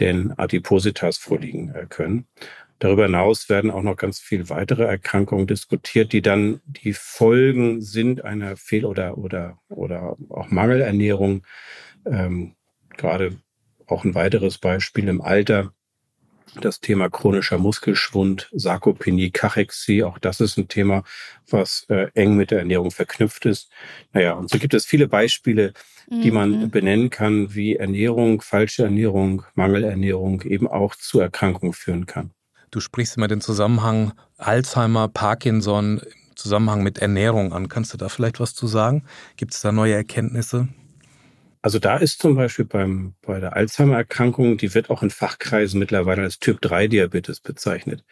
denn 0.00 0.32
Adipositas 0.36 1.18
vorliegen 1.18 1.74
äh, 1.74 1.86
können. 1.88 2.26
Darüber 2.78 3.06
hinaus 3.06 3.48
werden 3.48 3.72
auch 3.72 3.82
noch 3.82 3.96
ganz 3.96 4.20
viele 4.20 4.48
weitere 4.50 4.84
Erkrankungen 4.84 5.48
diskutiert, 5.48 6.12
die 6.12 6.22
dann 6.22 6.60
die 6.64 6.92
Folgen 6.92 7.80
sind 7.80 8.24
einer 8.24 8.56
Fehl- 8.56 8.84
oder, 8.84 9.18
oder, 9.18 9.58
oder 9.68 10.16
auch 10.28 10.50
Mangelernährung. 10.50 11.44
Ähm, 12.06 12.54
gerade 12.96 13.36
auch 13.86 14.04
ein 14.04 14.14
weiteres 14.14 14.58
Beispiel 14.58 15.08
im 15.08 15.20
Alter 15.20 15.72
das 16.60 16.80
Thema 16.80 17.08
chronischer 17.08 17.58
Muskelschwund, 17.58 18.48
Sarkopenie, 18.52 19.30
Kachexie, 19.30 20.02
auch 20.02 20.18
das 20.18 20.40
ist 20.40 20.56
ein 20.56 20.68
Thema, 20.68 21.02
was 21.48 21.86
äh, 21.88 22.08
eng 22.14 22.36
mit 22.36 22.50
der 22.50 22.60
Ernährung 22.60 22.90
verknüpft 22.90 23.46
ist. 23.46 23.70
Naja, 24.12 24.34
und 24.34 24.50
so 24.50 24.58
gibt 24.58 24.74
es 24.74 24.86
viele 24.86 25.08
Beispiele, 25.08 25.72
die 26.10 26.30
man 26.30 26.62
mhm. 26.62 26.70
benennen 26.70 27.10
kann, 27.10 27.54
wie 27.54 27.76
Ernährung, 27.76 28.40
falsche 28.40 28.84
Ernährung, 28.84 29.44
Mangelernährung 29.54 30.42
eben 30.42 30.66
auch 30.66 30.94
zu 30.94 31.20
Erkrankungen 31.20 31.74
führen 31.74 32.06
kann. 32.06 32.30
Du 32.70 32.80
sprichst 32.80 33.16
immer 33.16 33.28
den 33.28 33.40
Zusammenhang 33.40 34.12
Alzheimer, 34.36 35.08
Parkinson 35.08 35.98
im 35.98 36.36
Zusammenhang 36.36 36.82
mit 36.82 36.98
Ernährung 36.98 37.52
an. 37.52 37.68
Kannst 37.68 37.92
du 37.92 37.98
da 37.98 38.08
vielleicht 38.08 38.40
was 38.40 38.54
zu 38.54 38.66
sagen? 38.66 39.04
Gibt 39.36 39.54
es 39.54 39.60
da 39.60 39.72
neue 39.72 39.94
Erkenntnisse? 39.94 40.68
Also 41.60 41.78
da 41.78 41.96
ist 41.96 42.20
zum 42.20 42.36
Beispiel 42.36 42.64
beim, 42.64 43.14
bei 43.22 43.40
der 43.40 43.56
Alzheimer-Erkrankung, 43.56 44.58
die 44.58 44.74
wird 44.74 44.90
auch 44.90 45.02
in 45.02 45.10
Fachkreisen 45.10 45.80
mittlerweile 45.80 46.22
als 46.22 46.38
Typ-3-Diabetes 46.38 47.40
bezeichnet, 47.40 48.04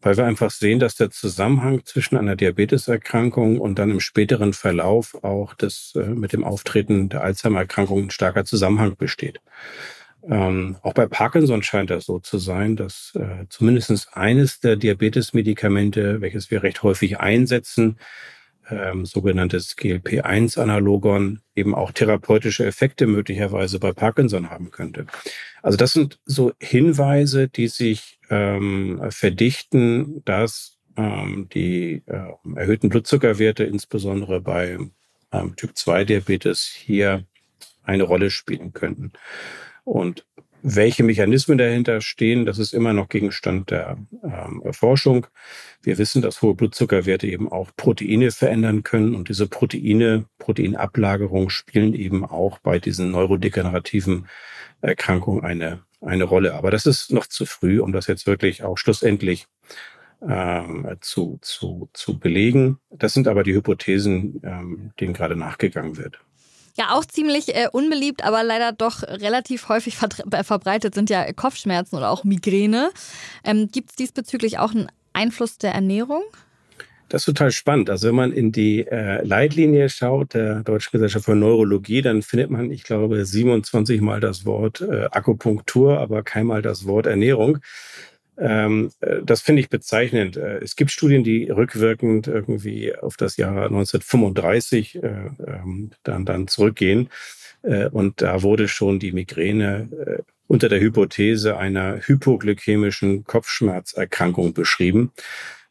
weil 0.00 0.16
wir 0.16 0.26
einfach 0.26 0.50
sehen, 0.50 0.78
dass 0.78 0.96
der 0.96 1.10
Zusammenhang 1.10 1.84
zwischen 1.84 2.16
einer 2.16 2.36
Diabeteserkrankung 2.36 3.58
und 3.58 3.78
dann 3.78 3.90
im 3.90 4.00
späteren 4.00 4.52
Verlauf 4.52 5.22
auch 5.24 5.54
das 5.54 5.94
äh, 5.96 6.00
mit 6.10 6.32
dem 6.32 6.44
Auftreten 6.44 7.08
der 7.08 7.22
Alzheimer-Erkrankung 7.22 8.04
ein 8.04 8.10
starker 8.10 8.44
Zusammenhang 8.44 8.96
besteht. 8.96 9.40
Ähm, 10.28 10.76
auch 10.82 10.92
bei 10.92 11.06
Parkinson 11.06 11.62
scheint 11.62 11.88
das 11.88 12.04
so 12.04 12.18
zu 12.18 12.36
sein, 12.38 12.76
dass 12.76 13.12
äh, 13.14 13.46
zumindest 13.48 14.08
eines 14.12 14.60
der 14.60 14.76
Diabetesmedikamente, 14.76 16.20
welches 16.20 16.50
wir 16.50 16.62
recht 16.62 16.82
häufig 16.82 17.18
einsetzen, 17.18 17.96
ähm, 18.70 19.06
sogenanntes 19.06 19.76
GLP-1-Analogon 19.76 21.40
eben 21.54 21.74
auch 21.74 21.92
therapeutische 21.92 22.64
Effekte 22.64 23.06
möglicherweise 23.06 23.78
bei 23.78 23.92
Parkinson 23.92 24.50
haben 24.50 24.70
könnte. 24.70 25.06
Also 25.62 25.76
das 25.76 25.92
sind 25.92 26.18
so 26.24 26.52
Hinweise, 26.60 27.48
die 27.48 27.68
sich 27.68 28.18
ähm, 28.30 29.00
verdichten, 29.10 30.22
dass 30.24 30.78
ähm, 30.96 31.48
die 31.52 32.02
äh, 32.06 32.32
erhöhten 32.56 32.88
Blutzuckerwerte 32.88 33.64
insbesondere 33.64 34.40
bei 34.40 34.78
ähm, 35.32 35.56
Typ-2-Diabetes 35.56 36.64
hier 36.64 37.24
eine 37.82 38.04
Rolle 38.04 38.30
spielen 38.30 38.72
könnten. 38.72 39.12
Und 39.84 40.26
welche 40.62 41.02
Mechanismen 41.02 41.58
dahinter 41.58 42.00
stehen, 42.00 42.44
das 42.44 42.58
ist 42.58 42.72
immer 42.72 42.92
noch 42.92 43.08
Gegenstand 43.08 43.70
der 43.70 43.98
ähm, 44.22 44.62
Forschung. 44.72 45.26
Wir 45.82 45.98
wissen, 45.98 46.22
dass 46.22 46.42
hohe 46.42 46.54
Blutzuckerwerte 46.54 47.26
eben 47.26 47.50
auch 47.50 47.70
Proteine 47.76 48.30
verändern 48.30 48.82
können 48.82 49.14
und 49.14 49.28
diese 49.28 49.46
Proteine, 49.46 50.26
Proteinablagerung 50.38 51.50
spielen 51.50 51.94
eben 51.94 52.24
auch 52.24 52.58
bei 52.58 52.78
diesen 52.78 53.10
neurodegenerativen 53.10 54.28
Erkrankungen 54.82 55.44
eine, 55.44 55.80
eine 56.00 56.24
Rolle. 56.24 56.54
Aber 56.54 56.70
das 56.70 56.86
ist 56.86 57.12
noch 57.12 57.26
zu 57.26 57.46
früh, 57.46 57.80
um 57.80 57.92
das 57.92 58.06
jetzt 58.06 58.26
wirklich 58.26 58.62
auch 58.62 58.76
schlussendlich 58.76 59.46
ähm, 60.26 60.86
zu, 61.00 61.38
zu, 61.42 61.88
zu 61.92 62.18
belegen. 62.18 62.78
Das 62.90 63.14
sind 63.14 63.28
aber 63.28 63.42
die 63.42 63.54
Hypothesen, 63.54 64.40
ähm, 64.44 64.92
denen 65.00 65.14
gerade 65.14 65.36
nachgegangen 65.36 65.96
wird. 65.96 66.20
Ja, 66.76 66.92
auch 66.92 67.04
ziemlich 67.04 67.54
äh, 67.54 67.68
unbeliebt, 67.72 68.24
aber 68.24 68.42
leider 68.42 68.72
doch 68.72 69.02
relativ 69.02 69.68
häufig 69.68 69.96
äh, 70.30 70.44
verbreitet 70.44 70.94
sind 70.94 71.10
ja 71.10 71.32
Kopfschmerzen 71.32 71.96
oder 71.96 72.10
auch 72.10 72.24
Migräne. 72.24 72.90
Ähm, 73.44 73.68
Gibt 73.70 73.90
es 73.90 73.96
diesbezüglich 73.96 74.58
auch 74.58 74.70
einen 74.72 74.88
Einfluss 75.12 75.58
der 75.58 75.72
Ernährung? 75.72 76.22
Das 77.10 77.22
ist 77.22 77.26
total 77.26 77.50
spannend. 77.50 77.90
Also 77.90 78.06
wenn 78.06 78.14
man 78.14 78.32
in 78.32 78.52
die 78.52 78.86
äh, 78.86 79.24
Leitlinie 79.26 79.88
schaut 79.88 80.32
der 80.34 80.62
Deutschen 80.62 80.92
Gesellschaft 80.92 81.24
für 81.24 81.34
Neurologie, 81.34 82.02
dann 82.02 82.22
findet 82.22 82.50
man, 82.50 82.70
ich 82.70 82.84
glaube, 82.84 83.24
27 83.24 84.00
Mal 84.00 84.20
das 84.20 84.46
Wort 84.46 84.80
äh, 84.80 85.06
Akupunktur, 85.10 85.98
aber 85.98 86.22
keinmal 86.22 86.62
das 86.62 86.86
Wort 86.86 87.06
Ernährung. 87.06 87.58
Ähm, 88.40 88.90
äh, 89.00 89.20
das 89.22 89.42
finde 89.42 89.60
ich 89.60 89.68
bezeichnend. 89.68 90.36
Äh, 90.36 90.58
es 90.58 90.74
gibt 90.74 90.90
Studien, 90.90 91.22
die 91.22 91.50
rückwirkend 91.50 92.26
irgendwie 92.26 92.96
auf 92.96 93.16
das 93.16 93.36
Jahr 93.36 93.66
1935 93.66 94.96
äh, 94.96 95.08
ähm, 95.46 95.90
dann, 96.02 96.24
dann 96.24 96.48
zurückgehen. 96.48 97.10
Und 97.92 98.22
da 98.22 98.42
wurde 98.42 98.68
schon 98.68 98.98
die 98.98 99.12
Migräne 99.12 100.22
unter 100.46 100.70
der 100.70 100.80
Hypothese 100.80 101.58
einer 101.58 101.98
hypoglykämischen 101.98 103.24
Kopfschmerzerkrankung 103.24 104.54
beschrieben. 104.54 105.12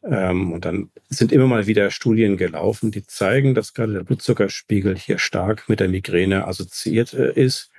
Ähm, 0.02 0.52
und 0.52 0.64
dann 0.64 0.90
sind 1.10 1.30
immer 1.30 1.46
mal 1.46 1.66
wieder 1.66 1.90
Studien 1.90 2.38
gelaufen, 2.38 2.90
die 2.90 3.04
zeigen, 3.06 3.54
dass 3.54 3.74
gerade 3.74 3.92
der 3.92 4.04
Blutzuckerspiegel 4.04 4.96
hier 4.96 5.18
stark 5.18 5.68
mit 5.68 5.80
der 5.80 5.88
Migräne 5.88 6.46
assoziiert 6.46 7.12
äh, 7.12 7.32
ist. 7.32 7.70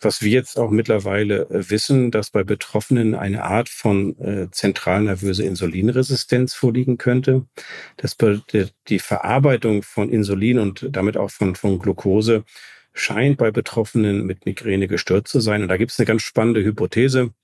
Was 0.00 0.22
wir 0.22 0.30
jetzt 0.30 0.56
auch 0.56 0.70
mittlerweile 0.70 1.48
äh, 1.50 1.70
wissen, 1.70 2.12
dass 2.12 2.30
bei 2.30 2.44
Betroffenen 2.44 3.16
eine 3.16 3.42
Art 3.42 3.68
von 3.68 4.16
äh, 4.20 4.50
zentralnervöse 4.52 5.42
Insulinresistenz 5.42 6.54
vorliegen 6.54 6.96
könnte. 6.96 7.46
Dass 7.96 8.16
die 8.88 8.98
Verarbeitung 9.00 9.82
von 9.82 10.10
Insulin 10.10 10.60
und 10.60 10.88
damit 10.92 11.16
auch 11.16 11.30
von, 11.30 11.56
von 11.56 11.80
Glucose 11.80 12.44
scheint 12.92 13.38
bei 13.38 13.50
Betroffenen 13.50 14.24
mit 14.24 14.46
Migräne 14.46 14.86
gestört 14.86 15.26
zu 15.26 15.40
sein. 15.40 15.62
Und 15.62 15.68
da 15.68 15.76
gibt 15.76 15.90
es 15.90 15.98
eine 15.98 16.06
ganz 16.06 16.22
spannende 16.22 16.62
Hypothese 16.62 17.34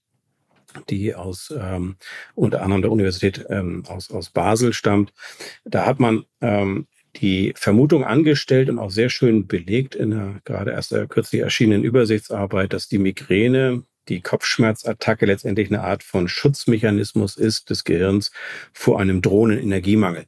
die 0.88 1.14
aus 1.14 1.52
ähm, 1.56 1.96
unter 2.34 2.62
anderem 2.62 2.82
der 2.82 2.92
Universität 2.92 3.44
ähm, 3.48 3.84
aus, 3.88 4.10
aus 4.10 4.30
Basel 4.30 4.72
stammt. 4.72 5.12
Da 5.64 5.86
hat 5.86 6.00
man 6.00 6.24
ähm, 6.40 6.86
die 7.16 7.52
Vermutung 7.56 8.04
angestellt 8.04 8.68
und 8.68 8.78
auch 8.78 8.90
sehr 8.90 9.10
schön 9.10 9.46
belegt 9.46 9.94
in 9.94 10.10
der 10.10 10.40
gerade 10.44 10.72
erst 10.72 10.94
kürzlich 11.08 11.42
erschienenen 11.42 11.84
Übersichtsarbeit, 11.84 12.72
dass 12.72 12.88
die 12.88 12.98
Migräne, 12.98 13.82
die 14.08 14.20
Kopfschmerzattacke 14.20 15.26
letztendlich 15.26 15.70
eine 15.70 15.82
Art 15.82 16.02
von 16.02 16.28
Schutzmechanismus 16.28 17.36
ist 17.36 17.70
des 17.70 17.84
Gehirns 17.84 18.30
vor 18.72 19.00
einem 19.00 19.22
drohenden 19.22 19.60
Energiemangel. 19.60 20.26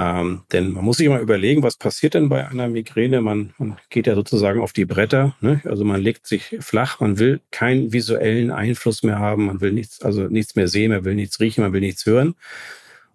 Ähm, 0.00 0.42
denn 0.52 0.72
man 0.72 0.84
muss 0.84 0.98
sich 0.98 1.08
mal 1.08 1.20
überlegen, 1.20 1.64
was 1.64 1.76
passiert 1.76 2.14
denn 2.14 2.28
bei 2.28 2.46
einer 2.46 2.68
Migräne? 2.68 3.20
Man, 3.20 3.52
man 3.58 3.78
geht 3.90 4.06
ja 4.06 4.14
sozusagen 4.14 4.60
auf 4.60 4.72
die 4.72 4.84
Bretter, 4.84 5.34
ne? 5.40 5.60
also 5.64 5.84
man 5.84 6.00
legt 6.00 6.28
sich 6.28 6.56
flach, 6.60 7.00
man 7.00 7.18
will 7.18 7.40
keinen 7.50 7.92
visuellen 7.92 8.52
Einfluss 8.52 9.02
mehr 9.02 9.18
haben, 9.18 9.46
man 9.46 9.60
will 9.60 9.72
nichts, 9.72 10.00
also 10.00 10.28
nichts 10.28 10.54
mehr 10.54 10.68
sehen, 10.68 10.92
man 10.92 11.04
will 11.04 11.16
nichts 11.16 11.40
riechen, 11.40 11.64
man 11.64 11.72
will 11.72 11.80
nichts 11.80 12.06
hören. 12.06 12.36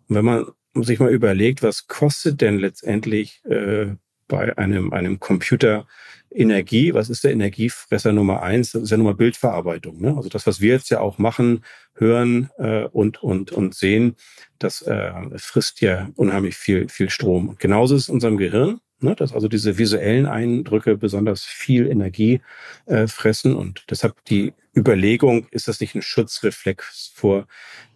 Und 0.10 0.16
wenn 0.18 0.25
man 0.25 0.46
sich 0.74 1.00
mal 1.00 1.13
überlegt, 1.13 1.63
was 1.63 1.88
kostet 1.88 2.42
denn 2.42 2.60
letztendlich 2.60 3.42
äh, 3.46 3.96
bei 4.28 4.58
einem, 4.58 4.92
einem 4.92 5.22
Computer 5.22 5.88
Energie, 6.36 6.94
was 6.94 7.10
ist 7.10 7.24
der 7.24 7.32
Energiefresser 7.32 8.12
Nummer 8.13 8.42
eins? 8.42 8.72
Das 8.72 8.84
ist 8.84 8.90
ja 8.90 8.98
nun 8.98 9.06
mal 9.06 9.16
Bildverarbeitung. 9.16 10.02
Ne? 10.02 10.16
Also 10.16 10.30
das, 10.30 10.48
was 10.48 10.62
wir 10.62 10.74
jetzt 10.74 10.90
ja 10.90 11.00
auch 11.00 11.18
machen, 11.18 11.63
hören 11.96 12.50
äh, 12.58 12.86
und, 12.86 13.22
und, 13.22 13.52
und 13.52 13.75
sehen, 13.75 14.16
das 14.60 14.82
äh, 14.82 15.12
frisst 15.38 15.82
ja 15.82 16.10
unheimlich 16.16 16.56
viel, 16.56 16.90
viel 16.90 17.10
Strom. 17.10 17.50
Und 17.50 17.60
genauso 17.60 17.96
ist 17.96 18.04
es 18.04 18.10
in 18.10 18.16
unserem 18.16 18.38
Gehirn, 18.38 18.80
ne? 19.00 19.16
dass 19.16 19.34
also 19.34 19.48
diese 19.48 19.78
visuellen 19.78 20.25
Eindrücke 20.25 20.98
besonders 20.98 21.44
viel 21.44 21.88
Energie 21.88 22.42
äh, 22.86 23.08
fressen. 23.08 23.56
Und 23.56 23.86
deshalb 23.90 24.24
die 24.25 24.54
Überlegung, 24.75 25.48
ist 25.52 25.68
das 25.68 25.80
nicht 25.80 25.96
ein 25.96 26.02
Schutzreflex 26.02 27.12
vor 27.13 27.48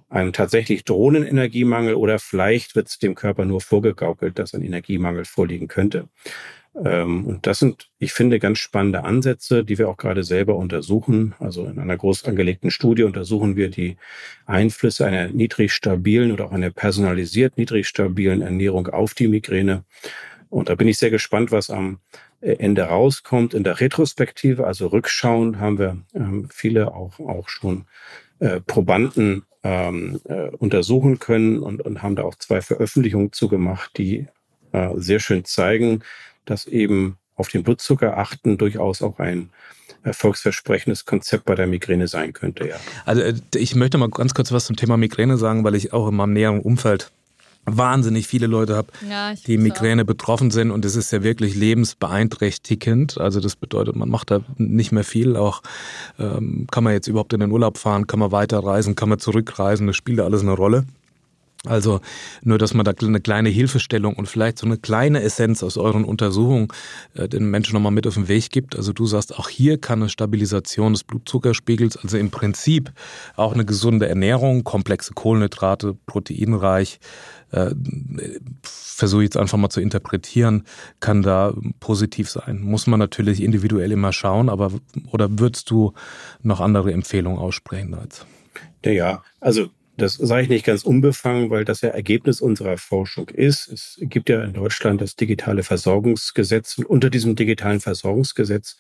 einem 0.10 0.32
tatsächlich 0.32 0.86
drohenden 0.86 1.26
Energiemangel 1.26 1.96
oder 1.96 2.20
vielleicht 2.20 2.76
wird 2.76 2.88
es 2.88 2.98
dem 2.98 3.16
Körper 3.16 3.46
nur 3.46 3.62
vorgegaukelt, 3.62 4.40
dass 4.40 4.54
ein 4.54 4.62
Energiemangel 4.62 5.26
vorliegen 5.26 5.68
könnte. 5.68 6.08
Ähm, 6.84 7.26
und 7.26 7.48
das 7.48 7.60
sind, 7.60 7.90
ich 8.00 8.14
finde, 8.14 8.40
ganz 8.40 8.60
spannende 8.60 9.04
Ansätze, 9.04 9.64
die 9.64 9.78
wir 9.78 9.90
auch 9.90 9.98
gerade 9.98 10.24
selber 10.24 10.56
untersuchen. 10.56 11.34
Also 11.40 11.66
in 11.66 11.80
einer 11.80 11.98
groß 11.98 12.26
angelegten 12.26 12.72
Studie 12.72 13.04
untersuchen 13.04 13.56
wir 13.56 13.70
die 13.70 13.98
Einflüsse 14.46 15.06
einer 15.06 15.30
niedrig 15.30 15.74
stabilen 15.74 16.32
oder 16.32 16.46
auch 16.46 16.52
einer 16.52 16.70
personalisiert 16.70 17.58
niedrig 17.58 17.88
stabilen 17.88 18.42
Ernährung 18.42 18.88
auf 18.88 19.14
die 19.14 19.28
Migräne. 19.28 19.84
Und 20.50 20.70
da 20.70 20.76
bin 20.76 20.88
ich 20.88 20.98
sehr 20.98 21.10
gespannt, 21.10 21.52
was 21.52 21.70
am 21.70 22.00
äh, 22.42 22.54
Ende 22.54 22.84
rauskommt. 22.84 23.54
In 23.54 23.64
der 23.64 23.80
Retrospektive, 23.80 24.68
also 24.68 24.88
rückschauend, 24.88 25.60
haben 25.60 25.80
wir 25.80 25.98
ähm, 26.14 26.48
viele 26.52 26.94
auch, 26.94 27.20
auch 27.20 27.50
schon 27.50 27.86
äh, 28.40 28.62
Probanden 28.62 29.44
ähm, 29.64 30.22
äh, 30.26 30.50
untersuchen 30.50 31.20
können 31.20 31.60
und, 31.60 31.82
und 31.82 32.04
haben 32.04 32.16
da 32.16 32.24
auch 32.24 32.36
zwei 32.36 32.62
Veröffentlichungen 32.62 33.34
zugemacht, 33.34 33.98
die 33.98 34.28
äh, 34.72 34.90
sehr 34.96 35.20
schön 35.20 35.44
zeigen, 35.44 36.04
dass 36.50 36.66
eben 36.66 37.18
auf 37.36 37.50
den 37.50 37.64
Blutzucker 37.64 38.18
achten 38.18 38.58
durchaus 38.58 39.02
auch 39.02 39.20
ein 39.20 39.50
erfolgsversprechendes 40.04 41.06
Konzept 41.06 41.46
bei 41.46 41.56
der 41.56 41.68
Migräne 41.68 42.08
sein 42.08 42.34
könnte. 42.34 42.68
Ja. 42.68 42.76
Also 43.06 43.22
äh, 43.22 43.36
ich 43.56 43.76
möchte 43.76 43.98
mal 43.98 44.10
ganz 44.10 44.34
kurz 44.34 44.52
was 44.52 44.66
zum 44.66 44.76
Thema 44.76 44.98
Migräne 44.98 45.38
sagen, 45.38 45.64
weil 45.64 45.76
ich 45.76 45.94
auch 45.94 46.08
in 46.08 46.16
meinem 46.16 46.34
näheren 46.34 46.62
Umfeld 46.62 47.12
wahnsinnig 47.66 48.28
viele 48.28 48.48
Leute 48.48 48.76
habe, 48.78 48.88
ja, 49.08 49.34
die 49.34 49.58
Migräne 49.58 50.04
auch. 50.04 50.08
betroffen 50.08 50.52
sind 50.52 50.72
und 50.72 50.86
es 50.86 50.96
ist 50.96 51.12
ja 51.12 51.22
wirklich 51.22 51.54
lebensbeeinträchtigend. 51.54 53.20
Also 53.20 53.42
das 53.42 53.58
bedeutet, 53.58 53.96
man 53.98 54.10
macht 54.10 54.32
da 54.32 54.40
nicht 54.58 54.94
mehr 54.94 55.04
viel. 55.04 55.36
Auch 55.36 55.62
ähm, 56.18 56.66
kann 56.72 56.86
man 56.86 56.94
jetzt 56.94 57.08
überhaupt 57.08 57.34
in 57.34 57.42
den 57.42 57.52
Urlaub 57.52 57.78
fahren, 57.78 58.08
kann 58.08 58.20
man 58.20 58.32
weiterreisen, 58.32 58.96
kann 58.96 59.10
man 59.10 59.20
zurückreisen, 59.20 59.86
das 59.86 59.98
spielt 59.98 60.20
da 60.20 60.24
alles 60.24 60.42
eine 60.42 60.54
Rolle. 60.54 60.86
Also 61.66 62.02
nur, 62.44 62.58
dass 62.58 62.74
man 62.74 62.86
da 62.86 62.94
eine 63.00 63.20
kleine 63.20 63.50
Hilfestellung 63.50 64.16
und 64.16 64.28
vielleicht 64.28 64.60
so 64.60 64.66
eine 64.66 64.78
kleine 64.78 65.22
Essenz 65.22 65.64
aus 65.64 65.78
euren 65.78 66.06
Untersuchungen 66.06 66.68
äh, 67.16 67.28
den 67.28 67.50
Menschen 67.50 67.74
nochmal 67.74 67.92
mit 67.92 68.06
auf 68.06 68.14
den 68.14 68.28
Weg 68.28 68.52
gibt. 68.52 68.76
Also 68.76 68.94
du 68.94 69.06
sagst, 69.06 69.38
auch 69.38 69.50
hier 69.50 69.80
kann 69.80 70.02
eine 70.02 70.10
Stabilisation 70.10 70.94
des 70.94 71.04
Blutzuckerspiegels, 71.04 71.98
also 71.98 72.18
im 72.18 72.30
Prinzip 72.30 72.92
auch 73.36 73.54
eine 73.54 73.66
gesunde 73.66 74.08
Ernährung, 74.08 74.64
komplexe 74.64 75.14
Kohlenhydrate, 75.14 75.96
proteinreich, 76.06 77.00
äh, 77.52 77.72
versuche 78.64 79.24
jetzt 79.24 79.38
einfach 79.38 79.58
mal 79.58 79.70
zu 79.70 79.82
interpretieren, 79.82 80.64
kann 81.00 81.24
da 81.24 81.54
positiv 81.80 82.30
sein. 82.30 82.62
Muss 82.62 82.88
man 82.88 83.00
natürlich 83.00 83.42
individuell 83.42 83.92
immer 83.92 84.14
schauen, 84.14 84.50
aber 84.50 84.72
oder 85.12 85.40
würdest 85.40 85.70
du 85.70 85.94
noch 86.42 86.62
andere 86.62 86.92
Empfehlungen 86.94 87.40
aussprechen 87.40 87.94
als? 87.94 88.26
Ja, 88.84 88.92
ja, 88.92 89.24
also 89.40 89.70
das 89.98 90.14
sage 90.14 90.44
ich 90.44 90.50
nicht 90.50 90.66
ganz 90.66 90.84
unbefangen, 90.84 91.50
weil 91.50 91.66
das 91.66 91.82
ja 91.82 91.90
Ergebnis 91.90 92.40
unserer 92.40 92.78
Forschung 92.78 93.30
ist. 93.30 93.68
Es 93.68 93.98
gibt 94.00 94.30
ja 94.30 94.44
in 94.44 94.54
Deutschland 94.54 95.02
das 95.02 95.16
digitale 95.16 95.64
Versorgungsgesetz 95.64 96.78
und 96.78 96.86
unter 96.86 97.10
diesem 97.10 97.36
digitalen 97.36 97.80
Versorgungsgesetz 97.80 98.78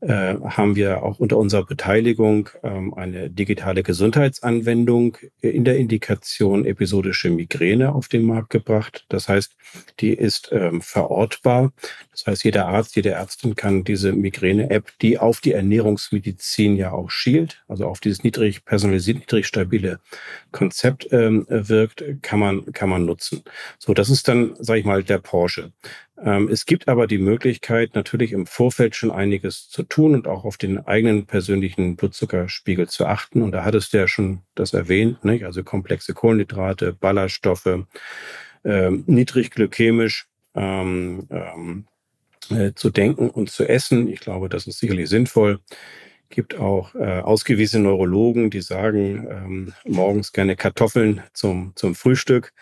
äh, 0.00 0.36
haben 0.42 0.76
wir 0.76 1.02
auch 1.02 1.18
unter 1.18 1.36
unserer 1.36 1.64
Beteiligung 1.64 2.48
ähm, 2.62 2.94
eine 2.94 3.28
digitale 3.28 3.82
Gesundheitsanwendung 3.82 5.18
in 5.40 5.64
der 5.64 5.76
Indikation 5.76 6.64
episodische 6.64 7.30
Migräne 7.30 7.94
auf 7.94 8.08
den 8.08 8.22
Markt 8.22 8.50
gebracht. 8.50 9.04
Das 9.08 9.28
heißt, 9.28 9.54
die 10.00 10.14
ist 10.14 10.50
ähm, 10.52 10.80
verortbar. 10.80 11.72
Das 12.12 12.26
heißt, 12.26 12.44
jeder 12.44 12.66
Arzt, 12.66 12.96
jede 12.96 13.10
Ärztin 13.10 13.56
kann 13.56 13.84
diese 13.84 14.12
Migräne-App, 14.12 14.90
die 15.00 15.18
auf 15.18 15.40
die 15.40 15.52
Ernährungsmedizin 15.52 16.76
ja 16.76 16.92
auch 16.92 17.10
schielt, 17.10 17.62
also 17.68 17.86
auf 17.86 18.00
dieses 18.00 18.24
niedrig 18.24 18.64
personalisiert, 18.64 19.18
niedrig 19.18 19.46
stabile 19.46 20.00
Konzept 20.50 21.08
ähm, 21.12 21.46
wirkt, 21.48 22.04
kann 22.22 22.40
man, 22.40 22.72
kann 22.72 22.88
man 22.88 23.04
nutzen. 23.04 23.42
So, 23.78 23.94
das 23.94 24.10
ist 24.10 24.28
dann, 24.28 24.56
sage 24.58 24.80
ich 24.80 24.86
mal, 24.86 25.02
der 25.02 25.18
Porsche. 25.18 25.72
Ähm, 26.22 26.48
es 26.48 26.66
gibt 26.66 26.88
aber 26.88 27.06
die 27.06 27.18
Möglichkeit, 27.18 27.94
natürlich 27.94 28.32
im 28.32 28.46
Vorfeld 28.46 28.94
schon 28.94 29.10
einiges 29.10 29.68
zu 29.68 29.82
tun 29.82 30.14
und 30.14 30.28
auch 30.28 30.44
auf 30.44 30.58
den 30.58 30.78
eigenen 30.86 31.26
persönlichen 31.26 31.96
Blutzuckerspiegel 31.96 32.88
zu 32.88 33.06
achten. 33.06 33.42
Und 33.42 33.52
da 33.52 33.64
hattest 33.64 33.92
du 33.92 33.98
ja 33.98 34.08
schon 34.08 34.42
das 34.54 34.74
erwähnt, 34.74 35.24
nicht? 35.24 35.44
also 35.44 35.64
komplexe 35.64 36.12
Kohlenhydrate, 36.12 36.92
Ballaststoffe, 36.92 37.84
ähm, 38.64 39.04
niedrig 39.06 39.50
glykämisch 39.50 40.26
ähm, 40.54 41.26
ähm, 41.30 41.86
äh, 42.50 42.72
zu 42.74 42.90
denken 42.90 43.30
und 43.30 43.50
zu 43.50 43.66
essen. 43.68 44.08
Ich 44.08 44.20
glaube, 44.20 44.48
das 44.48 44.66
ist 44.66 44.78
sicherlich 44.78 45.08
sinnvoll 45.08 45.60
gibt 46.30 46.56
auch 46.58 46.94
äh, 46.94 47.20
ausgewiesene 47.20 47.84
Neurologen, 47.84 48.50
die 48.50 48.62
sagen, 48.62 49.26
ähm, 49.28 49.74
morgens 49.84 50.32
gerne 50.32 50.56
Kartoffeln 50.56 51.22
zum, 51.34 51.72
zum 51.74 51.94
Frühstück, 51.94 52.52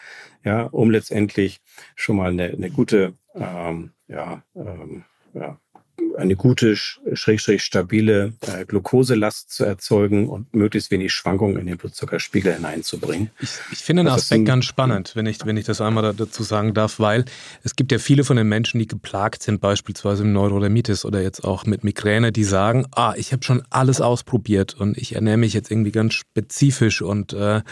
ja, 0.43 0.63
um 0.63 0.91
letztendlich 0.91 1.61
schon 1.95 2.17
mal 2.17 2.31
eine, 2.31 2.45
eine 2.45 2.71
gute 2.71 3.13
ähm, 3.41 3.95
ja, 4.09 4.43
ähm, 4.57 5.05
ja, 5.35 5.59
eine 6.19 6.37
gute, 6.37 6.77
schrägstrich 6.77 7.63
stabile 7.63 8.35
äh, 8.41 8.65
Glukoselast 8.65 9.51
zu 9.51 9.65
erzeugen 9.65 10.29
und 10.29 10.55
möglichst 10.55 10.91
wenig 10.91 11.13
Schwankungen 11.13 11.57
in 11.59 11.67
den 11.67 11.79
Blutzuckerspiegel 11.79 12.55
hineinzubringen. 12.55 13.31
Ich, 13.41 13.51
ich 13.73 13.79
finde 13.79 14.05
den 14.05 14.13
Aspekt 14.13 14.45
ganz 14.45 14.65
spannend, 14.65 15.13
wenn 15.15 15.27
ich, 15.27 15.39
wenn 15.45 15.57
ich 15.57 15.65
das 15.65 15.81
einmal 15.81 16.15
dazu 16.15 16.43
sagen 16.43 16.75
darf, 16.75 16.99
weil 16.99 17.25
es 17.63 17.77
gibt 17.77 17.93
ja 17.93 17.99
viele 17.99 18.25
von 18.25 18.37
den 18.37 18.49
Menschen, 18.49 18.81
die 18.81 18.87
geplagt 18.87 19.43
sind, 19.43 19.61
beispielsweise 19.61 20.25
im 20.25 20.33
Neurodermitis 20.33 21.05
oder 21.05 21.23
jetzt 21.23 21.45
auch 21.45 21.67
mit 21.67 21.85
Migräne, 21.85 22.33
die 22.33 22.45
sagen, 22.45 22.87
ah, 22.91 23.15
ich 23.17 23.33
habe 23.33 23.45
schon 23.45 23.63
alles 23.71 24.01
ausprobiert 24.01 24.75
und 24.75 24.99
ich 24.99 25.15
ernähre 25.15 25.37
mich 25.37 25.53
jetzt 25.53 25.71
irgendwie 25.71 25.93
ganz 25.93 26.15
spezifisch 26.15 27.01
und 27.01 27.33
äh, 27.33 27.63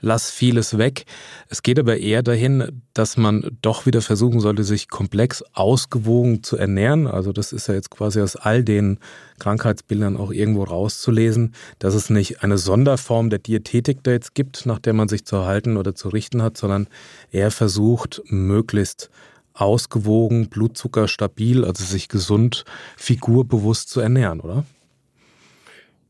lass 0.00 0.30
vieles 0.30 0.78
weg. 0.78 1.06
Es 1.48 1.62
geht 1.62 1.78
aber 1.78 1.98
eher 1.98 2.22
dahin, 2.22 2.82
dass 2.94 3.16
man 3.16 3.56
doch 3.62 3.84
wieder 3.84 4.00
versuchen 4.00 4.40
sollte, 4.40 4.64
sich 4.64 4.88
komplex 4.88 5.42
ausgewogen 5.52 6.42
zu 6.42 6.56
ernähren. 6.56 7.06
Also 7.06 7.32
das 7.32 7.52
ist 7.52 7.66
ja 7.66 7.74
jetzt 7.74 7.95
quasi 7.96 8.20
aus 8.20 8.36
all 8.36 8.62
den 8.62 8.98
Krankheitsbildern 9.38 10.16
auch 10.16 10.32
irgendwo 10.32 10.64
rauszulesen, 10.64 11.54
dass 11.78 11.94
es 11.94 12.10
nicht 12.10 12.42
eine 12.42 12.58
Sonderform 12.58 13.30
der 13.30 13.38
Diätetik 13.38 14.02
da 14.02 14.12
jetzt 14.12 14.34
gibt, 14.34 14.66
nach 14.66 14.78
der 14.78 14.92
man 14.92 15.08
sich 15.08 15.24
zu 15.24 15.44
halten 15.44 15.76
oder 15.76 15.94
zu 15.94 16.08
richten 16.08 16.42
hat, 16.42 16.56
sondern 16.56 16.88
er 17.30 17.50
versucht, 17.50 18.22
möglichst 18.26 19.10
ausgewogen, 19.54 20.48
Blutzucker 20.48 21.08
stabil, 21.08 21.64
also 21.64 21.84
sich 21.84 22.08
gesund, 22.08 22.64
figurbewusst 22.96 23.88
zu 23.88 24.00
ernähren, 24.00 24.40
oder? 24.40 24.64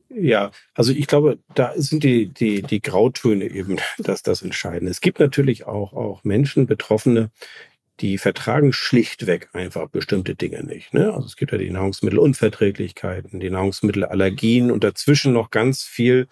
Ja, 0.09 0.51
also 0.75 0.93
ich 0.93 1.07
glaube, 1.07 1.39
da 1.55 1.73
sind 1.77 2.03
die, 2.03 2.29
die, 2.29 2.63
die 2.63 2.81
Grautöne 2.81 3.45
eben 3.51 3.77
das, 3.99 4.23
das 4.23 4.43
Entscheidende. 4.43 4.91
Es 4.91 5.01
gibt 5.01 5.21
natürlich 5.21 5.67
auch, 5.67 5.93
auch 5.93 6.25
Menschen, 6.25 6.67
Betroffene, 6.67 7.31
die 8.01 8.19
vertragen 8.19 8.73
schlichtweg 8.73 9.49
einfach 9.53 9.89
bestimmte 9.89 10.35
Dinge 10.35 10.63
nicht. 10.65 10.93
Ne? 10.93 11.13
Also 11.13 11.27
es 11.27 11.37
gibt 11.37 11.53
ja 11.53 11.59
die 11.59 11.71
Nahrungsmittelunverträglichkeiten, 11.71 13.41
die 13.41 13.51
Nahrungsmittelallergien 13.51 14.71
und 14.71 14.85
dazwischen 14.85 15.33
noch 15.33 15.51
ganz 15.51 15.83
viel. 15.83 16.29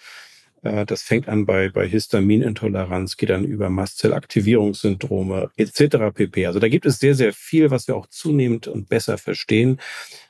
Äh, 0.64 0.86
das 0.86 1.02
fängt 1.02 1.28
an 1.28 1.46
bei, 1.46 1.68
bei 1.68 1.86
Histaminintoleranz, 1.86 3.16
geht 3.16 3.30
dann 3.30 3.44
über 3.44 3.70
Mastzellaktivierungssyndrome 3.70 5.50
etc. 5.56 5.96
pp. 6.14 6.46
Also 6.46 6.58
da 6.58 6.68
gibt 6.68 6.86
es 6.86 6.98
sehr, 6.98 7.14
sehr 7.14 7.32
viel, 7.32 7.70
was 7.70 7.86
wir 7.86 7.96
auch 7.96 8.06
zunehmend 8.06 8.66
und 8.66 8.88
besser 8.88 9.18
verstehen, 9.18 9.78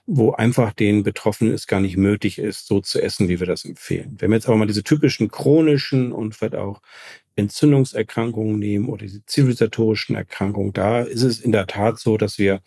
wo 0.07 0.33
einfach 0.33 0.73
den 0.73 1.03
Betroffenen 1.03 1.55
es 1.55 1.67
gar 1.67 1.81
nicht 1.81 1.97
möglich 1.97 2.39
ist, 2.39 2.67
so 2.67 2.81
zu 2.81 3.01
essen, 3.01 3.29
wie 3.29 3.41
wir 3.41 3.47
das 3.47 3.65
empfehlen. 3.65 4.17
Wenn 4.19 4.31
wir 4.31 4.37
jetzt 4.37 4.47
aber 4.47 4.57
mal 4.57 4.67
diese 4.67 4.85
typischen 4.85 5.31
chronischen 5.31 6.13
und 6.13 6.35
vielleicht 6.35 6.57
auch 6.57 6.83
Entzündungserkrankungen 7.37 8.59
nehmen 8.59 8.89
oder 8.89 9.07
die 9.07 9.25
zivilisatorischen 9.25 10.15
Erkrankungen, 10.15 10.73
da 10.73 11.01
ist 11.01 11.23
es 11.23 11.41
in 11.41 11.53
der 11.53 11.67
Tat 11.67 11.99
so, 11.99 12.17
dass 12.19 12.39
wir 12.39 12.61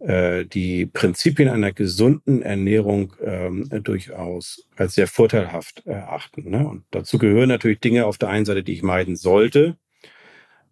die 0.00 0.86
Prinzipien 0.86 1.50
einer 1.50 1.72
gesunden 1.72 2.40
Ernährung 2.40 3.12
ähm, 3.22 3.68
durchaus 3.82 4.66
als 4.76 4.94
sehr 4.94 5.06
vorteilhaft 5.06 5.86
erachten. 5.86 6.48
Ne? 6.48 6.66
Und 6.66 6.84
dazu 6.90 7.18
gehören 7.18 7.50
natürlich 7.50 7.80
Dinge 7.80 8.06
auf 8.06 8.16
der 8.16 8.30
einen 8.30 8.46
Seite, 8.46 8.62
die 8.62 8.72
ich 8.72 8.82
meiden 8.82 9.16
sollte. 9.16 9.76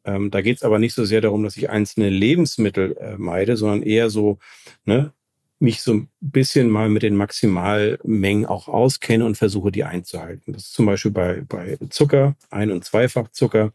Ähm, 0.04 0.30
da 0.30 0.40
geht 0.40 0.56
es 0.56 0.62
aber 0.62 0.78
nicht 0.78 0.94
so 0.94 1.04
sehr 1.04 1.20
darum, 1.20 1.42
dass 1.42 1.58
ich 1.58 1.68
einzelne 1.68 2.08
Lebensmittel 2.08 2.96
äh, 2.96 3.16
meide, 3.18 3.58
sondern 3.58 3.82
eher 3.82 4.08
so, 4.08 4.38
ne, 4.86 5.12
mich 5.60 5.82
so 5.82 5.92
ein 5.92 6.08
bisschen 6.20 6.70
mal 6.70 6.88
mit 6.88 7.02
den 7.02 7.16
Maximalmengen 7.16 8.46
auch 8.46 8.68
auskenne 8.68 9.26
und 9.26 9.36
versuche, 9.36 9.72
die 9.72 9.84
einzuhalten. 9.84 10.52
Das 10.52 10.64
ist 10.64 10.72
zum 10.74 10.86
Beispiel 10.86 11.10
bei, 11.10 11.42
bei 11.46 11.76
Zucker, 11.90 12.36
Ein- 12.50 12.70
und 12.70 12.84
Zweifachzucker. 12.84 13.72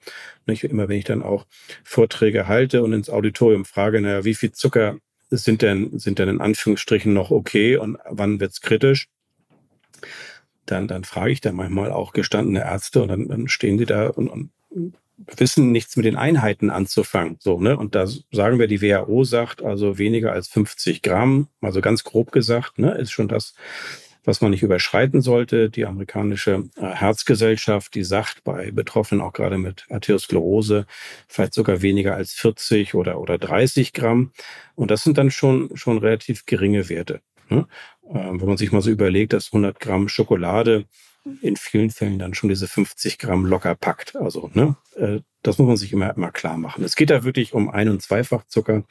Nicht? 0.47 0.63
Immer 0.63 0.87
wenn 0.87 0.97
ich 0.97 1.05
dann 1.05 1.21
auch 1.21 1.45
Vorträge 1.83 2.47
halte 2.47 2.83
und 2.83 2.93
ins 2.93 3.09
Auditorium 3.09 3.65
frage, 3.65 4.01
naja, 4.01 4.23
wie 4.23 4.33
viel 4.33 4.53
Zucker 4.53 4.97
sind 5.41 5.61
denn, 5.61 5.97
sind 5.97 6.19
denn 6.19 6.29
in 6.29 6.41
Anführungsstrichen 6.41 7.13
noch 7.13 7.31
okay 7.31 7.77
und 7.77 7.97
wann 8.09 8.39
wird's 8.39 8.61
kritisch? 8.61 9.07
Dann, 10.65 10.87
dann 10.87 11.03
frage 11.03 11.31
ich 11.31 11.41
da 11.41 11.51
manchmal 11.51 11.91
auch 11.91 12.13
gestandene 12.13 12.61
Ärzte 12.61 13.01
und 13.01 13.09
dann, 13.09 13.27
dann 13.27 13.47
stehen 13.47 13.77
die 13.77 13.85
da 13.85 14.07
und, 14.07 14.29
und 14.29 14.51
wissen 15.37 15.71
nichts 15.71 15.95
mit 15.95 16.05
den 16.05 16.15
Einheiten 16.15 16.69
anzufangen. 16.69 17.37
So, 17.39 17.59
ne? 17.59 17.77
Und 17.77 17.95
da 17.95 18.07
sagen 18.31 18.59
wir, 18.59 18.67
die 18.67 18.81
WHO 18.81 19.23
sagt 19.23 19.63
also 19.63 19.97
weniger 19.97 20.31
als 20.31 20.47
50 20.47 21.01
Gramm, 21.01 21.47
also 21.61 21.81
ganz 21.81 22.03
grob 22.03 22.31
gesagt, 22.31 22.79
ne, 22.79 22.91
ist 22.95 23.11
schon 23.11 23.27
das, 23.27 23.53
was 24.23 24.41
man 24.41 24.51
nicht 24.51 24.63
überschreiten 24.63 25.21
sollte. 25.21 25.69
Die 25.69 25.85
amerikanische 25.85 26.69
äh, 26.75 26.87
Herzgesellschaft, 26.87 27.93
die 27.95 28.03
sagt 28.03 28.43
bei 28.43 28.71
Betroffenen 28.71 29.21
auch 29.21 29.33
gerade 29.33 29.57
mit 29.57 29.85
Arteriosklerose 29.89 30.85
vielleicht 31.27 31.53
sogar 31.53 31.81
weniger 31.81 32.15
als 32.15 32.33
40 32.33 32.95
oder, 32.95 33.19
oder 33.19 33.37
30 33.37 33.93
Gramm. 33.93 34.31
Und 34.75 34.91
das 34.91 35.03
sind 35.03 35.17
dann 35.17 35.31
schon, 35.31 35.75
schon 35.75 35.97
relativ 35.97 36.45
geringe 36.45 36.89
Werte. 36.89 37.21
Ne? 37.49 37.67
Ähm, 38.09 38.39
wenn 38.39 38.47
man 38.47 38.57
sich 38.57 38.71
mal 38.71 38.81
so 38.81 38.89
überlegt, 38.89 39.33
dass 39.33 39.47
100 39.47 39.79
Gramm 39.79 40.09
Schokolade 40.09 40.85
in 41.41 41.55
vielen 41.55 41.89
Fällen 41.89 42.19
dann 42.19 42.33
schon 42.33 42.49
diese 42.49 42.67
50 42.67 43.17
Gramm 43.17 43.45
locker 43.45 43.75
packt. 43.75 44.15
Also, 44.15 44.49
ne, 44.53 44.75
äh, 44.95 45.21
das 45.41 45.57
muss 45.57 45.67
man 45.67 45.77
sich 45.77 45.93
immer, 45.93 46.15
immer 46.15 46.31
klar 46.31 46.57
machen. 46.57 46.83
Es 46.83 46.95
geht 46.95 47.09
da 47.09 47.23
wirklich 47.23 47.53
um 47.53 47.69
Ein- 47.69 47.89
und 47.89 48.01
Zweifachzucker. 48.01 48.83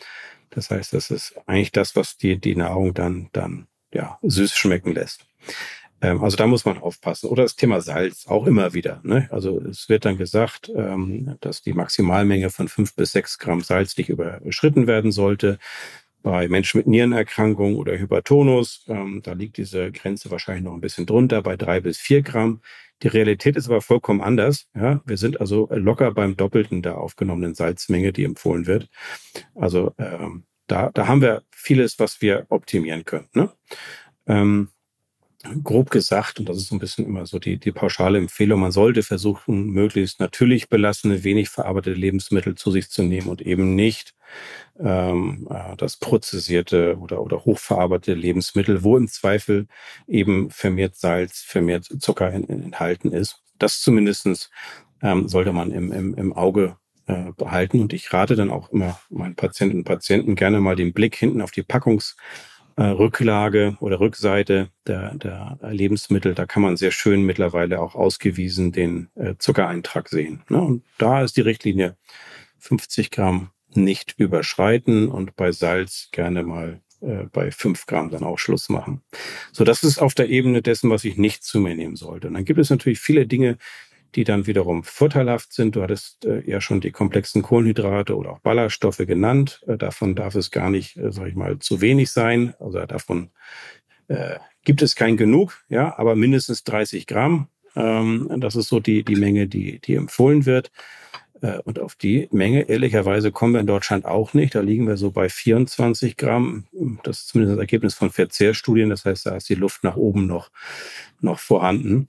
Das 0.50 0.70
heißt, 0.70 0.92
das 0.92 1.10
ist 1.10 1.34
eigentlich 1.46 1.72
das, 1.72 1.96
was 1.96 2.16
die, 2.16 2.38
die 2.38 2.56
Nahrung 2.56 2.94
dann, 2.94 3.28
dann, 3.32 3.66
ja, 3.92 4.18
süß 4.22 4.54
schmecken 4.54 4.92
lässt. 4.94 5.26
Ähm, 6.00 6.22
also 6.22 6.36
da 6.36 6.46
muss 6.46 6.64
man 6.64 6.78
aufpassen. 6.78 7.28
Oder 7.28 7.44
das 7.44 7.56
Thema 7.56 7.80
Salz 7.80 8.26
auch 8.26 8.46
immer 8.46 8.74
wieder. 8.74 9.00
Ne? 9.04 9.28
Also 9.30 9.60
es 9.60 9.88
wird 9.88 10.04
dann 10.04 10.18
gesagt, 10.18 10.70
ähm, 10.74 11.36
dass 11.40 11.62
die 11.62 11.72
Maximalmenge 11.72 12.50
von 12.50 12.68
fünf 12.68 12.94
bis 12.94 13.12
sechs 13.12 13.38
Gramm 13.38 13.60
Salz 13.60 13.96
nicht 13.96 14.08
überschritten 14.08 14.86
werden 14.86 15.12
sollte 15.12 15.58
bei 16.22 16.48
Menschen 16.48 16.78
mit 16.78 16.86
Nierenerkrankung 16.86 17.76
oder 17.76 17.98
Hypertonus, 17.98 18.84
ähm, 18.88 19.20
da 19.22 19.32
liegt 19.32 19.56
diese 19.56 19.90
Grenze 19.90 20.30
wahrscheinlich 20.30 20.64
noch 20.64 20.72
ein 20.72 20.80
bisschen 20.80 21.06
drunter, 21.06 21.42
bei 21.42 21.56
drei 21.56 21.80
bis 21.80 21.98
vier 21.98 22.22
Gramm. 22.22 22.60
Die 23.02 23.08
Realität 23.08 23.56
ist 23.56 23.68
aber 23.68 23.80
vollkommen 23.80 24.20
anders. 24.20 24.68
Ja, 24.74 25.00
wir 25.04 25.16
sind 25.16 25.40
also 25.40 25.68
locker 25.72 26.12
beim 26.12 26.36
Doppelten 26.36 26.82
der 26.82 26.98
aufgenommenen 26.98 27.54
Salzmenge, 27.54 28.12
die 28.12 28.24
empfohlen 28.24 28.66
wird. 28.66 28.88
Also 29.56 29.92
ähm, 29.98 30.44
da, 30.72 30.90
da 30.94 31.06
haben 31.06 31.20
wir 31.20 31.42
vieles, 31.50 31.98
was 31.98 32.22
wir 32.22 32.46
optimieren 32.48 33.04
können. 33.04 33.28
Ne? 33.34 33.52
Ähm, 34.26 34.68
grob 35.62 35.90
gesagt, 35.90 36.38
und 36.38 36.48
das 36.48 36.56
ist 36.56 36.68
so 36.68 36.76
ein 36.76 36.78
bisschen 36.78 37.04
immer 37.04 37.26
so 37.26 37.38
die, 37.38 37.58
die 37.58 37.72
pauschale 37.72 38.16
Empfehlung, 38.16 38.60
man 38.60 38.72
sollte 38.72 39.02
versuchen, 39.02 39.66
möglichst 39.66 40.18
natürlich 40.18 40.70
belassene, 40.70 41.24
wenig 41.24 41.50
verarbeitete 41.50 41.98
Lebensmittel 41.98 42.54
zu 42.54 42.70
sich 42.70 42.88
zu 42.88 43.02
nehmen 43.02 43.28
und 43.28 43.42
eben 43.42 43.74
nicht 43.74 44.14
ähm, 44.80 45.46
äh, 45.50 45.76
das 45.76 45.98
prozessierte 45.98 46.96
oder, 46.98 47.20
oder 47.20 47.44
hochverarbeitete 47.44 48.14
Lebensmittel, 48.14 48.82
wo 48.82 48.96
im 48.96 49.08
Zweifel 49.08 49.66
eben 50.06 50.48
vermehrt 50.48 50.96
Salz, 50.96 51.40
vermehrt 51.40 51.84
Zucker 52.00 52.32
in, 52.32 52.44
in, 52.44 52.62
enthalten 52.62 53.12
ist. 53.12 53.42
Das 53.58 53.80
zumindestens 53.80 54.48
ähm, 55.02 55.28
sollte 55.28 55.52
man 55.52 55.70
im, 55.70 55.92
im, 55.92 56.14
im 56.14 56.32
Auge 56.32 56.76
äh, 57.06 57.32
behalten. 57.36 57.80
Und 57.80 57.92
ich 57.92 58.12
rate 58.12 58.36
dann 58.36 58.50
auch 58.50 58.70
immer 58.70 58.98
meinen 59.10 59.34
Patientinnen 59.34 59.82
und 59.82 59.84
Patienten 59.84 60.34
gerne 60.34 60.60
mal 60.60 60.76
den 60.76 60.92
Blick 60.92 61.16
hinten 61.16 61.42
auf 61.42 61.50
die 61.50 61.62
Packungs- 61.62 62.16
äh, 62.76 62.92
oder 63.80 64.00
Rückseite 64.00 64.70
der, 64.86 65.14
der 65.14 65.58
Lebensmittel, 65.62 66.34
da 66.34 66.46
kann 66.46 66.62
man 66.62 66.76
sehr 66.76 66.90
schön 66.90 67.22
mittlerweile 67.22 67.80
auch 67.80 67.94
ausgewiesen 67.94 68.72
den 68.72 69.10
äh, 69.14 69.34
Zuckereintrag 69.38 70.08
sehen. 70.08 70.42
Ne? 70.48 70.60
Und 70.60 70.84
da 70.98 71.22
ist 71.22 71.36
die 71.36 71.42
Richtlinie 71.42 71.96
50 72.58 73.10
Gramm 73.10 73.50
nicht 73.74 74.14
überschreiten 74.18 75.08
und 75.08 75.36
bei 75.36 75.52
Salz 75.52 76.08
gerne 76.12 76.42
mal 76.42 76.80
äh, 77.00 77.24
bei 77.32 77.50
5 77.50 77.86
Gramm 77.86 78.10
dann 78.10 78.24
auch 78.24 78.38
Schluss 78.38 78.68
machen. 78.68 79.02
So, 79.52 79.64
das 79.64 79.82
ist 79.82 79.98
auf 79.98 80.14
der 80.14 80.28
Ebene 80.28 80.62
dessen, 80.62 80.90
was 80.90 81.04
ich 81.04 81.16
nicht 81.16 81.44
zu 81.44 81.60
mir 81.60 81.74
nehmen 81.74 81.96
sollte. 81.96 82.28
Und 82.28 82.34
dann 82.34 82.44
gibt 82.44 82.60
es 82.60 82.70
natürlich 82.70 83.00
viele 83.00 83.26
Dinge, 83.26 83.58
die 84.14 84.24
dann 84.24 84.46
wiederum 84.46 84.84
vorteilhaft 84.84 85.52
sind. 85.52 85.76
Du 85.76 85.82
hattest 85.82 86.24
äh, 86.24 86.42
ja 86.48 86.60
schon 86.60 86.80
die 86.80 86.90
komplexen 86.90 87.42
Kohlenhydrate 87.42 88.16
oder 88.16 88.32
auch 88.32 88.38
Ballaststoffe 88.40 88.98
genannt. 88.98 89.62
Äh, 89.66 89.78
davon 89.78 90.14
darf 90.14 90.34
es 90.34 90.50
gar 90.50 90.70
nicht, 90.70 90.96
äh, 90.96 91.10
sag 91.10 91.28
ich 91.28 91.34
mal, 91.34 91.58
zu 91.58 91.80
wenig 91.80 92.10
sein. 92.10 92.54
Also 92.58 92.84
davon 92.86 93.30
äh, 94.08 94.36
gibt 94.64 94.82
es 94.82 94.94
kein 94.94 95.16
genug, 95.16 95.64
ja, 95.68 95.98
aber 95.98 96.14
mindestens 96.14 96.64
30 96.64 97.06
Gramm. 97.06 97.48
Ähm, 97.74 98.28
das 98.38 98.56
ist 98.56 98.68
so 98.68 98.80
die, 98.80 99.04
die 99.04 99.16
Menge, 99.16 99.48
die, 99.48 99.80
die 99.80 99.94
empfohlen 99.94 100.46
wird. 100.46 100.70
Äh, 101.42 101.58
und 101.64 101.78
auf 101.78 101.94
die 101.94 102.28
Menge, 102.30 102.68
ehrlicherweise, 102.68 103.32
kommen 103.32 103.54
wir 103.54 103.60
in 103.60 103.66
Deutschland 103.66 104.04
auch 104.04 104.34
nicht. 104.34 104.54
Da 104.54 104.60
liegen 104.60 104.86
wir 104.86 104.96
so 104.96 105.10
bei 105.10 105.28
24 105.28 106.16
Gramm. 106.16 106.66
Das 107.02 107.20
ist 107.20 107.28
zumindest 107.28 107.56
das 107.56 107.60
Ergebnis 107.60 107.94
von 107.94 108.10
Verzehrstudien. 108.10 108.90
Das 108.90 109.04
heißt, 109.04 109.26
da 109.26 109.36
ist 109.36 109.48
die 109.48 109.54
Luft 109.54 109.84
nach 109.84 109.96
oben 109.96 110.26
noch, 110.26 110.50
noch 111.20 111.38
vorhanden. 111.38 112.08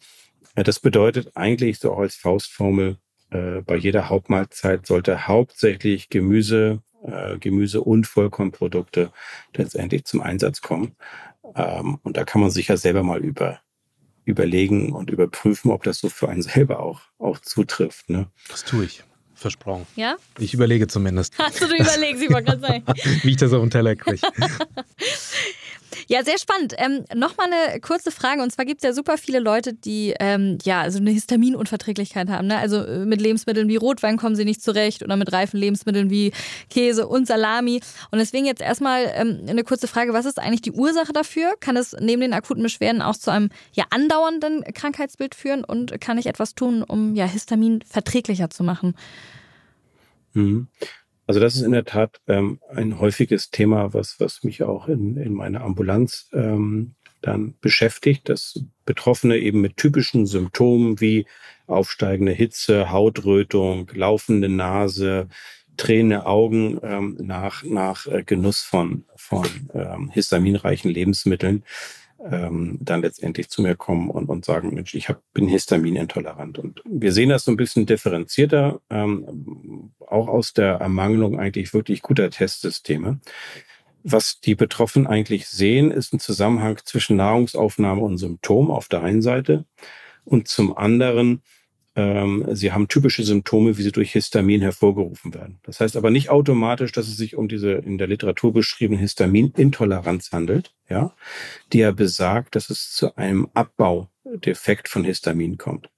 Das 0.56 0.80
bedeutet 0.80 1.36
eigentlich 1.36 1.80
so 1.80 1.94
auch 1.94 2.00
als 2.00 2.16
Faustformel, 2.16 2.98
äh, 3.34 3.62
bei 3.62 3.76
jeder 3.76 4.10
Hauptmahlzeit 4.10 4.86
sollte 4.86 5.28
hauptsächlich 5.28 6.10
Gemüse, 6.10 6.84
äh, 7.04 7.38
Gemüse 7.39 7.82
und 7.82 8.06
Vollkornprodukte 8.06 9.12
letztendlich 9.56 10.06
zum 10.06 10.22
Einsatz 10.22 10.62
kommen. 10.62 10.96
Ähm, 11.56 12.00
und 12.04 12.16
da 12.16 12.24
kann 12.24 12.42
man 12.42 12.52
sich 12.52 12.68
ja 12.68 12.78
selber 12.78 13.04
mal 13.04 13.20
über, 13.24 13.60
überlegen 14.24 14.94
und 14.94 15.10
überprüfen, 15.10 15.72
ob 15.72 15.84
das 15.84 15.98
so 15.98 16.10
für 16.10 16.30
einen 16.30 16.42
selber 16.44 16.80
auch, 16.80 17.02
auch 17.18 17.39
zutrifft. 17.39 18.10
Ne? 18.10 18.28
Das 18.50 18.63
tue 18.63 18.86
ich. 18.86 19.04
Versprochen. 19.34 19.86
Ja? 19.96 20.16
Ich 20.39 20.54
überlege 20.54 20.88
zumindest. 20.88 21.38
Hast 21.38 21.60
du 21.60 21.66
überlegt, 21.66 22.22
ich 22.22 22.32
wollte 22.32 22.52
gerade 22.52 22.62
sagen. 22.62 22.84
Wie 23.24 23.32
ich 23.32 23.38
das 23.38 23.52
auf 23.52 23.62
den 23.62 23.72
Teller 23.72 23.96
kriege. 23.96 24.20
Ja, 26.08 26.24
sehr 26.24 26.38
spannend. 26.38 26.74
Ähm, 26.78 27.06
Nochmal 27.16 27.48
eine 27.52 27.80
kurze 27.80 28.12
Frage. 28.12 28.42
Und 28.42 28.52
zwar 28.52 28.66
gibt 28.66 28.84
es 28.84 28.88
ja 28.88 28.94
super 28.94 29.18
viele 29.18 29.39
Leute, 29.39 29.74
die 29.74 30.13
ähm, 30.20 30.58
ja 30.63 30.82
also 30.82 31.00
eine 31.00 31.12
Histaminunverträglichkeit 31.12 32.30
haben. 32.30 32.48
Ne? 32.48 32.58
Also 32.58 32.78
äh, 32.78 33.06
mit 33.06 33.22
Lebensmitteln 33.22 33.68
wie 33.68 33.76
Rotwein 33.76 34.18
kommen 34.18 34.36
sie 34.36 34.46
nicht 34.46 34.62
zurecht 34.62 35.04
oder 35.04 35.16
mit 35.16 35.32
reifen 35.32 35.58
Lebensmitteln 35.58 36.10
wie 36.10 36.32
Käse 36.70 37.08
und 37.08 37.28
Salami. 37.28 37.82
Und 38.12 38.20
deswegen 38.20 38.46
jetzt 38.46 38.62
erstmal 38.62 39.12
ähm, 39.16 39.42
eine 39.48 39.63
kurze 39.63 39.88
Frage. 39.88 40.13
Was 40.13 40.26
ist 40.26 40.39
eigentlich 40.39 40.62
die 40.62 40.72
Ursache 40.72 41.13
dafür? 41.13 41.54
Kann 41.60 41.78
es 41.78 41.96
neben 42.00 42.22
den 42.22 42.34
akuten 42.34 42.63
Beschwerden 42.63 43.02
auch 43.02 43.16
zu 43.16 43.32
einem 43.32 43.50
ja 43.74 43.86
andauernden 43.89 44.63
Krankheitsbild 44.74 45.36
führen? 45.36 45.63
Und 45.63 46.00
kann 46.02 46.18
ich 46.18 46.28
etwas 46.28 46.56
tun, 46.56 46.84
um 46.84 47.16
ja 47.16 47.26
Histamin 47.26 47.82
verträglicher 47.82 48.50
zu 48.50 48.63
machen? 48.63 48.96
Mhm. 50.34 50.68
Also 51.34 51.41
das 51.41 51.56
ist 51.56 51.63
in 51.63 51.72
der 51.72 51.86
Tat 51.86 52.22
ähm, 52.28 52.60
ein 52.69 53.00
häufiges 53.00 53.50
Thema, 53.50 53.91
was, 53.91 54.19
was 54.19 54.43
mich 54.43 54.62
auch 54.62 54.88
in, 54.88 55.17
in 55.17 55.34
meiner 55.34 55.62
Ambulanz 55.62 56.30
ähm, 56.32 56.93
dann 57.22 57.56
beschäftigt, 57.60 58.30
dass 58.30 58.63
Betroffene 58.86 59.39
eben 59.39 59.60
mit 59.60 59.76
typischen 59.76 60.28
Symptomen 60.28 61.02
wie 61.02 61.26
aufsteigende 61.65 62.34
Hitze, 62.34 62.91
Hautrötung, 62.91 63.89
laufende 63.96 64.48
Nase, 64.48 65.28
tränende 65.76 66.28
Augen 66.28 66.80
ähm, 66.84 67.17
nach, 67.19 67.63
nach 67.63 68.06
äh, 68.06 68.22
Genuss 68.22 68.62
von, 68.62 69.06
von 69.15 69.48
ähm, 69.74 70.12
histaminreichen 70.12 70.91
Lebensmitteln 70.91 71.63
ähm, 72.19 72.78
dann 72.82 73.02
letztendlich 73.02 73.49
zu 73.49 73.62
mir 73.62 73.76
kommen 73.76 74.10
und, 74.10 74.30
und 74.30 74.45
sagen, 74.45 74.73
Mensch, 74.73 74.93
ich 74.95 75.10
hab, 75.10 75.21
bin 75.34 75.47
histaminintolerant. 75.47 76.58
Und 76.58 76.82
wir 76.86 77.12
sehen 77.12 77.30
das 77.30 77.45
so 77.45 77.52
ein 77.52 77.58
bisschen 77.58 77.86
differenzierter, 77.86 78.82
ähm, 78.89 79.91
auch 79.99 80.28
aus 80.28 80.54
der 80.54 80.76
Ermangelung 80.76 81.39
eigentlich 81.39 81.73
wirklich 81.73 82.02
guter 82.02 82.30
Testsysteme. 82.30 83.19
Was 84.04 84.39
die 84.41 84.56
Betroffenen 84.56 85.08
eigentlich 85.08 85.47
sehen, 85.47 85.91
ist 85.91 86.13
ein 86.13 86.19
Zusammenhang 86.19 86.80
zwischen 86.84 87.17
Nahrungsaufnahme 87.17 88.02
und 88.02 88.17
Symptom 88.17 88.69
auf 88.71 88.88
der 88.89 89.02
einen 89.02 89.21
Seite 89.21 89.65
und 90.26 90.47
zum 90.47 90.76
anderen 90.78 91.41
ähm, 91.95 92.45
sie 92.51 92.71
haben 92.71 92.88
typische 92.88 93.23
Symptome, 93.23 93.77
wie 93.77 93.84
sie 93.84 93.91
durch 93.91 94.12
Histamin 94.13 94.62
hervorgerufen 94.62 95.34
werden. 95.34 95.60
Das 95.63 95.79
heißt 95.79 95.95
aber 95.95 96.10
nicht 96.10 96.29
automatisch, 96.29 96.91
dass 96.91 97.08
es 97.08 97.17
sich 97.17 97.36
um 97.36 97.47
diese 97.47 97.71
in 97.73 97.97
der 97.97 98.08
Literatur 98.08 98.51
beschriebene 98.51 98.99
Histaminintoleranz 98.99 100.32
handelt, 100.32 100.73
ja, 100.89 101.13
die 101.71 101.79
ja 101.79 101.91
besagt, 101.91 102.56
dass 102.56 102.69
es 102.69 102.91
zu 102.91 103.15
einem 103.15 103.47
Abbaudefekt 103.53 104.89
von 104.89 105.03
Histamin 105.03 105.58
kommt. 105.58 105.89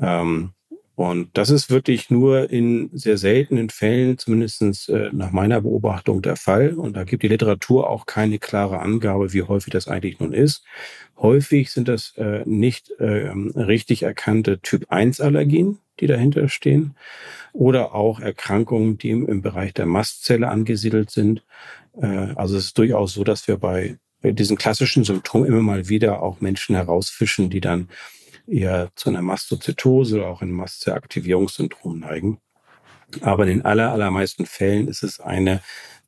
Ähm, 0.00 0.52
und 1.00 1.30
das 1.32 1.48
ist 1.48 1.70
wirklich 1.70 2.10
nur 2.10 2.50
in 2.50 2.90
sehr 2.92 3.16
seltenen 3.16 3.70
Fällen, 3.70 4.18
zumindest 4.18 4.90
äh, 4.90 5.08
nach 5.12 5.30
meiner 5.30 5.62
Beobachtung, 5.62 6.20
der 6.20 6.36
Fall. 6.36 6.74
Und 6.74 6.94
da 6.94 7.04
gibt 7.04 7.22
die 7.22 7.28
Literatur 7.28 7.88
auch 7.88 8.04
keine 8.04 8.38
klare 8.38 8.80
Angabe, 8.80 9.32
wie 9.32 9.44
häufig 9.44 9.72
das 9.72 9.88
eigentlich 9.88 10.20
nun 10.20 10.34
ist. 10.34 10.62
Häufig 11.16 11.70
sind 11.70 11.88
das 11.88 12.12
äh, 12.18 12.42
nicht 12.44 12.90
äh, 12.98 13.30
richtig 13.56 14.02
erkannte 14.02 14.60
Typ-1-Allergien, 14.60 15.78
die 16.00 16.06
dahinter 16.06 16.50
stehen, 16.50 16.96
oder 17.54 17.94
auch 17.94 18.20
Erkrankungen, 18.20 18.98
die 18.98 19.08
im, 19.08 19.40
Bereich 19.40 19.72
der 19.72 19.86
Mastzelle 19.86 20.48
angesiedelt 20.48 21.10
sind. 21.10 21.42
Äh, 21.98 22.34
also 22.34 22.58
es 22.58 22.66
ist 22.66 22.78
durchaus 22.78 23.14
so, 23.14 23.24
dass 23.24 23.48
wir 23.48 23.56
bei 23.56 23.96
diesen 24.22 24.58
klassischen 24.58 25.04
Symptomen 25.04 25.46
immer 25.46 25.62
mal 25.62 25.88
wieder 25.88 26.22
auch 26.22 26.42
Menschen 26.42 26.76
herausfischen, 26.76 27.48
die 27.48 27.62
dann 27.62 27.88
eher 28.50 28.90
zu 28.94 29.10
einer 29.10 29.22
Mastozytose 29.22 30.18
oder 30.18 30.28
auch 30.28 30.42
einem 30.42 30.52
Mastzellaktivierungssyndrom 30.52 31.98
neigen. 32.00 32.38
Aber 33.20 33.44
in 33.44 33.48
den 33.48 33.64
aller, 33.64 33.92
allermeisten 33.92 34.46
Fällen 34.46 34.88
ist 34.88 35.02
es 35.02 35.20
eine 35.20 35.60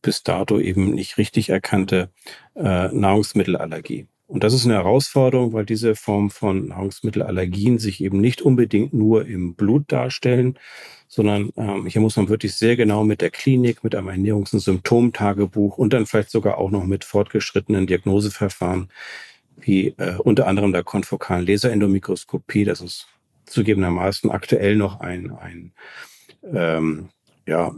bis 0.03 0.23
dato 0.23 0.59
eben 0.59 0.91
nicht 0.91 1.17
richtig 1.17 1.49
erkannte 1.49 2.11
äh, 2.55 2.89
Nahrungsmittelallergie. 2.89 4.09
Und 4.27 4.45
das 4.45 4.55
ist 4.55 4.65
eine 4.65 4.75
Herausforderung, 4.75 5.53
weil 5.53 5.67
diese 5.67 5.95
Form 5.95 6.31
von 6.31 6.69
Nahrungsmittelallergien 6.69 7.79
sich 7.79 8.03
eben 8.03 8.19
nicht 8.19 8.41
unbedingt 8.41 8.95
nur 8.95 9.27
im 9.27 9.55
Blut 9.55 9.93
darstellen, 9.93 10.59
sondern 11.07 11.51
ähm, 11.57 11.87
hier 11.87 12.01
muss 12.01 12.17
man 12.17 12.31
wirklich 12.31 12.55
sehr 12.55 12.75
genau 12.75 13.05
mit 13.05 13.21
der 13.21 13.31
Klinik, 13.31 13.85
mit 13.85 13.95
einem 13.95 14.09
Ernährungs- 14.09 14.55
und 14.55 14.61
Symptomtagebuch 14.61 15.77
und 15.77 15.93
dann 15.93 16.07
vielleicht 16.07 16.31
sogar 16.31 16.57
auch 16.57 16.71
noch 16.71 16.85
mit 16.85 17.05
fortgeschrittenen 17.05 17.87
Diagnoseverfahren 17.87 18.89
wie 19.57 19.89
äh, 19.99 20.17
unter 20.19 20.47
anderem 20.47 20.73
der 20.73 20.85
konfokalen 20.85 21.47
Laserendomikroskopie. 21.47 22.65
Das 22.65 22.81
ist 22.81 23.07
zugegebenermaßen 23.47 24.31
aktuell 24.31 24.77
noch 24.77 25.01
ein, 25.01 25.33
ein 25.33 25.73
ähm, 26.53 27.09
ja, 27.47 27.75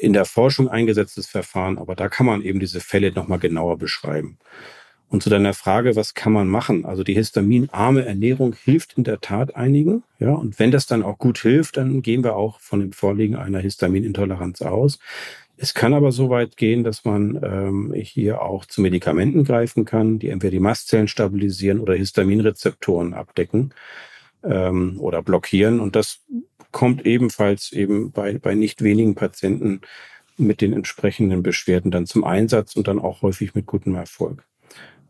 in 0.00 0.12
der 0.12 0.24
Forschung 0.24 0.68
eingesetztes 0.68 1.26
Verfahren, 1.26 1.78
aber 1.78 1.94
da 1.94 2.08
kann 2.08 2.26
man 2.26 2.42
eben 2.42 2.60
diese 2.60 2.80
Fälle 2.80 3.12
nochmal 3.12 3.38
genauer 3.38 3.78
beschreiben. 3.78 4.38
Und 5.08 5.22
zu 5.22 5.30
deiner 5.30 5.54
Frage, 5.54 5.94
was 5.94 6.14
kann 6.14 6.32
man 6.32 6.48
machen? 6.48 6.84
Also 6.84 7.04
die 7.04 7.14
histaminarme 7.14 8.04
Ernährung 8.04 8.56
hilft 8.64 8.94
in 8.94 9.04
der 9.04 9.20
Tat 9.20 9.54
einigen. 9.54 10.02
Ja, 10.18 10.32
und 10.32 10.58
wenn 10.58 10.72
das 10.72 10.86
dann 10.86 11.04
auch 11.04 11.18
gut 11.18 11.38
hilft, 11.38 11.76
dann 11.76 12.02
gehen 12.02 12.24
wir 12.24 12.34
auch 12.34 12.58
von 12.58 12.80
dem 12.80 12.92
Vorliegen 12.92 13.36
einer 13.36 13.60
Histaminintoleranz 13.60 14.62
aus. 14.62 14.98
Es 15.58 15.72
kann 15.72 15.94
aber 15.94 16.12
so 16.12 16.28
weit 16.28 16.56
gehen, 16.56 16.84
dass 16.84 17.04
man 17.04 17.40
ähm, 17.42 17.94
hier 17.96 18.42
auch 18.42 18.66
zu 18.66 18.82
Medikamenten 18.82 19.44
greifen 19.44 19.84
kann, 19.84 20.18
die 20.18 20.28
entweder 20.28 20.50
die 20.50 20.60
Mastzellen 20.60 21.08
stabilisieren 21.08 21.80
oder 21.80 21.94
Histaminrezeptoren 21.94 23.14
abdecken 23.14 23.72
ähm, 24.44 25.00
oder 25.00 25.22
blockieren. 25.22 25.80
Und 25.80 25.96
das 25.96 26.20
kommt 26.72 27.06
ebenfalls 27.06 27.72
eben 27.72 28.12
bei, 28.12 28.38
bei 28.38 28.54
nicht 28.54 28.82
wenigen 28.82 29.14
Patienten 29.14 29.80
mit 30.36 30.60
den 30.60 30.74
entsprechenden 30.74 31.42
Beschwerden 31.42 31.90
dann 31.90 32.04
zum 32.04 32.24
Einsatz 32.24 32.76
und 32.76 32.86
dann 32.88 32.98
auch 32.98 33.22
häufig 33.22 33.54
mit 33.54 33.64
gutem 33.64 33.94
Erfolg. 33.94 34.44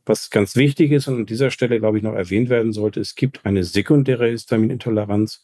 Was 0.06 0.30
ganz 0.30 0.54
wichtig 0.54 0.92
ist 0.92 1.08
und 1.08 1.16
an 1.16 1.26
dieser 1.26 1.50
Stelle, 1.50 1.80
glaube 1.80 1.98
ich, 1.98 2.04
noch 2.04 2.14
erwähnt 2.14 2.48
werden 2.48 2.72
sollte, 2.72 3.00
es 3.00 3.16
gibt 3.16 3.44
eine 3.44 3.64
sekundäre 3.64 4.28
Histaminintoleranz, 4.30 5.42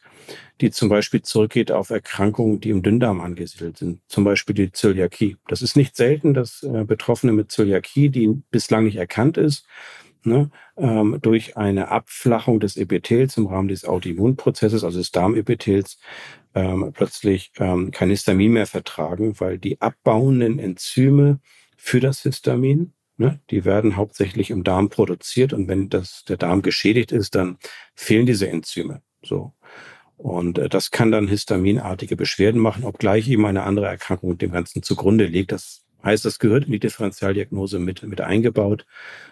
die 0.61 0.71
zum 0.71 0.87
Beispiel 0.87 1.21
zurückgeht 1.21 1.71
auf 1.71 1.89
Erkrankungen, 1.89 2.61
die 2.61 2.69
im 2.69 2.81
Dünndarm 2.81 3.19
angesiedelt 3.19 3.77
sind, 3.77 3.99
zum 4.07 4.23
Beispiel 4.23 4.55
die 4.55 4.71
Zöliakie. 4.71 5.35
Das 5.49 5.61
ist 5.61 5.75
nicht 5.75 5.97
selten, 5.97 6.33
dass 6.33 6.63
äh, 6.63 6.85
Betroffene 6.85 7.33
mit 7.33 7.51
Zöliakie, 7.51 8.09
die 8.09 8.41
bislang 8.51 8.85
nicht 8.85 8.95
erkannt 8.95 9.37
ist, 9.37 9.67
ne, 10.23 10.49
ähm, 10.77 11.19
durch 11.21 11.57
eine 11.57 11.89
Abflachung 11.89 12.59
des 12.59 12.77
Epithels 12.77 13.37
im 13.37 13.47
Rahmen 13.47 13.67
des 13.67 13.85
Autoimmunprozesses, 13.85 14.83
also 14.83 14.97
des 14.97 15.11
Darmepithels, 15.11 15.99
ähm, 16.55 16.91
plötzlich 16.93 17.51
ähm, 17.57 17.91
kein 17.91 18.09
Histamin 18.09 18.53
mehr 18.53 18.67
vertragen, 18.67 19.39
weil 19.39 19.57
die 19.57 19.81
abbauenden 19.81 20.59
Enzyme 20.59 21.39
für 21.77 21.99
das 21.99 22.21
Histamin, 22.21 22.93
ne, 23.17 23.39
die 23.49 23.65
werden 23.65 23.95
hauptsächlich 23.95 24.49
im 24.49 24.63
Darm 24.63 24.89
produziert 24.89 25.53
und 25.53 25.67
wenn 25.67 25.89
das, 25.89 26.23
der 26.25 26.37
Darm 26.37 26.61
geschädigt 26.61 27.11
ist, 27.11 27.35
dann 27.35 27.57
fehlen 27.95 28.25
diese 28.25 28.47
Enzyme. 28.47 29.01
So. 29.23 29.53
Und 30.17 30.57
äh, 30.57 30.69
das 30.69 30.91
kann 30.91 31.11
dann 31.11 31.27
histaminartige 31.27 32.15
Beschwerden 32.15 32.61
machen, 32.61 32.83
obgleich 32.83 33.27
eben 33.27 33.45
eine 33.45 33.63
andere 33.63 33.87
Erkrankung 33.87 34.37
dem 34.37 34.51
Ganzen 34.51 34.83
zugrunde 34.83 35.25
liegt. 35.25 35.51
Das 35.51 35.83
heißt, 36.03 36.25
das 36.25 36.39
gehört 36.39 36.65
in 36.65 36.71
die 36.71 36.79
Differentialdiagnose 36.79 37.79
mit, 37.79 38.03
mit 38.03 38.21
eingebaut 38.21 38.85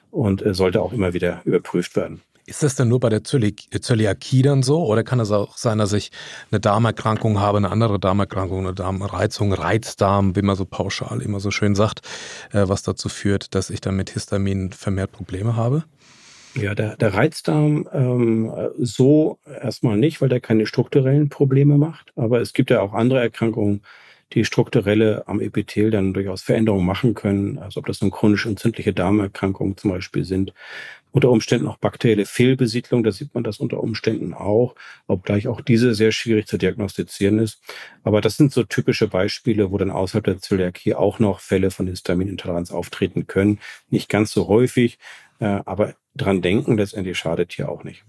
und 0.10 0.46
äh, 0.46 0.54
sollte 0.54 0.82
auch 0.82 0.94
immer 0.94 1.14
wieder 1.14 1.42
überprüft 1.46 1.96
werden. 1.96 2.22
Ist 2.52 2.64
das 2.64 2.76
denn 2.76 2.90
nur 2.90 3.00
bei 3.00 3.08
der 3.08 3.24
Zöliakie 3.24 4.42
dann 4.42 4.62
so? 4.62 4.86
Oder 4.86 5.06
kann 5.06 5.22
es 5.22 5.32
auch 5.32 5.56
sein, 5.56 5.78
dass 5.78 5.94
ich 5.94 6.12
eine 6.52 6.60
Darmerkrankung 6.60 7.40
habe, 7.40 7.60
eine 7.60 7.72
andere 7.72 7.98
Darmerkrankung, 7.98 8.60
eine 8.60 8.74
Darmreizung, 8.74 9.54
Reizdarm, 9.54 10.36
wie 10.36 10.42
man 10.42 10.58
so 10.58 10.66
pauschal 10.66 11.22
immer 11.22 11.40
so 11.40 11.50
schön 11.50 11.76
sagt, 11.76 12.02
äh, 12.52 12.68
was 12.68 12.84
dazu 12.84 13.08
führt, 13.08 13.56
dass 13.56 13.70
ich 13.70 13.80
dann 13.80 13.96
mit 13.96 14.10
Histamin 14.10 14.74
vermehrt 14.74 15.14
Probleme 15.14 15.56
habe? 15.56 15.86
Ja, 16.54 16.76
der, 16.76 16.98
der 16.98 17.14
Reizdarm 17.14 17.88
ähm, 17.94 18.52
so 18.78 19.40
erstmal 19.62 19.96
nicht, 19.96 20.20
weil 20.20 20.28
der 20.28 20.42
keine 20.42 20.66
strukturellen 20.66 21.30
Probleme 21.30 21.78
macht. 21.78 22.12
Aber 22.18 22.42
es 22.42 22.52
gibt 22.52 22.70
ja 22.70 22.82
auch 22.82 22.92
andere 22.92 23.22
Erkrankungen, 23.22 23.82
die 24.34 24.46
strukturelle 24.46 25.28
am 25.28 25.40
Epithel 25.40 25.92
dann 25.92 26.14
durchaus 26.14 26.42
Veränderungen 26.42 26.86
machen 26.86 27.14
können. 27.14 27.60
Also 27.60 27.80
ob 27.80 27.86
das 27.86 28.02
nun 28.02 28.12
chronisch 28.12 28.46
entzündliche 28.46 28.94
Darmerkrankungen 28.94 29.78
zum 29.78 29.92
Beispiel 29.92 30.26
sind. 30.26 30.54
Unter 31.12 31.30
Umständen 31.30 31.68
auch 31.68 31.78
bakterielle 31.78 32.26
Fehlbesiedlung, 32.26 33.04
da 33.04 33.12
sieht 33.12 33.34
man 33.34 33.44
das 33.44 33.60
unter 33.60 33.82
Umständen 33.82 34.34
auch, 34.34 34.76
obgleich 35.08 35.48
auch 35.48 35.62
diese 35.62 35.94
sehr 35.94 36.12
schwierig 36.12 36.48
zu 36.48 36.58
diagnostizieren 36.58 37.40
ist. 37.40 37.62
Aber 38.04 38.22
das 38.22 38.38
sind 38.38 38.52
so 38.54 38.64
typische 38.64 39.08
Beispiele, 39.08 39.72
wo 39.72 39.78
dann 39.78 39.92
außerhalb 39.92 40.24
der 40.24 40.40
Zöliakie 40.40 40.96
auch 40.96 41.20
noch 41.20 41.40
Fälle 41.42 41.72
von 41.72 41.88
Histaminintoleranz 41.88 42.72
auftreten 42.72 43.28
können. 43.28 43.60
Nicht 43.90 44.10
ganz 44.10 44.32
so 44.32 44.48
häufig, 44.48 45.00
äh, 45.40 45.60
aber 45.66 45.96
dran 46.16 46.42
denken 46.42 46.78
letztendlich 46.78 47.18
schadet 47.18 47.54
hier 47.54 47.70
auch 47.70 47.84
nicht. 47.84 48.04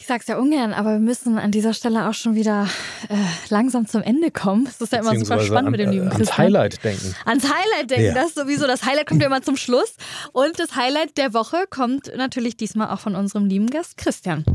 Ich 0.00 0.06
sag's 0.06 0.26
ja 0.28 0.38
ungern, 0.38 0.72
aber 0.72 0.92
wir 0.92 0.98
müssen 0.98 1.36
an 1.36 1.50
dieser 1.50 1.74
Stelle 1.74 2.08
auch 2.08 2.14
schon 2.14 2.34
wieder 2.34 2.66
äh, 3.10 3.16
langsam 3.50 3.86
zum 3.86 4.00
Ende 4.00 4.30
kommen. 4.30 4.66
Es 4.66 4.80
ist 4.80 4.94
ja 4.94 5.00
immer 5.00 5.14
super 5.14 5.40
spannend 5.40 5.66
an, 5.66 5.70
mit 5.72 5.80
dem 5.80 5.90
lieben 5.90 6.08
Christian. 6.08 6.26
Ans 6.26 6.38
Highlight 6.38 6.84
denken. 6.84 7.14
Ans 7.26 7.44
Highlight 7.44 7.90
denken, 7.90 8.06
ja. 8.06 8.14
das 8.14 8.28
ist 8.28 8.34
sowieso. 8.36 8.66
Das 8.66 8.86
Highlight 8.86 9.06
kommt 9.06 9.20
ja 9.20 9.26
immer 9.26 9.42
zum 9.42 9.58
Schluss. 9.58 9.96
Und 10.32 10.58
das 10.58 10.74
Highlight 10.74 11.18
der 11.18 11.34
Woche 11.34 11.66
kommt 11.68 12.10
natürlich 12.16 12.56
diesmal 12.56 12.88
auch 12.88 13.00
von 13.00 13.14
unserem 13.14 13.44
lieben 13.44 13.66
Gast 13.66 13.98
Christian. 13.98 14.46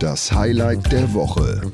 Das 0.00 0.32
Highlight 0.32 0.90
der 0.90 1.14
Woche. 1.14 1.72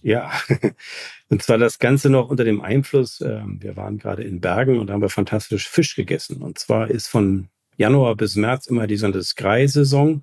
Ja, 0.00 0.30
und 1.28 1.42
zwar 1.42 1.58
das 1.58 1.78
Ganze 1.78 2.08
noch 2.08 2.30
unter 2.30 2.44
dem 2.44 2.62
Einfluss, 2.62 3.20
äh, 3.20 3.42
wir 3.44 3.76
waren 3.76 3.98
gerade 3.98 4.22
in 4.22 4.40
Bergen 4.40 4.78
und 4.78 4.90
haben 4.90 5.02
wir 5.02 5.10
fantastisch 5.10 5.68
Fisch 5.68 5.94
gegessen. 5.94 6.40
Und 6.40 6.58
zwar 6.58 6.90
ist 6.90 7.06
von 7.06 7.50
Januar 7.80 8.14
bis 8.14 8.36
März 8.36 8.66
immer 8.66 8.86
die 8.86 8.98
Skrei-Saison. 8.98 10.22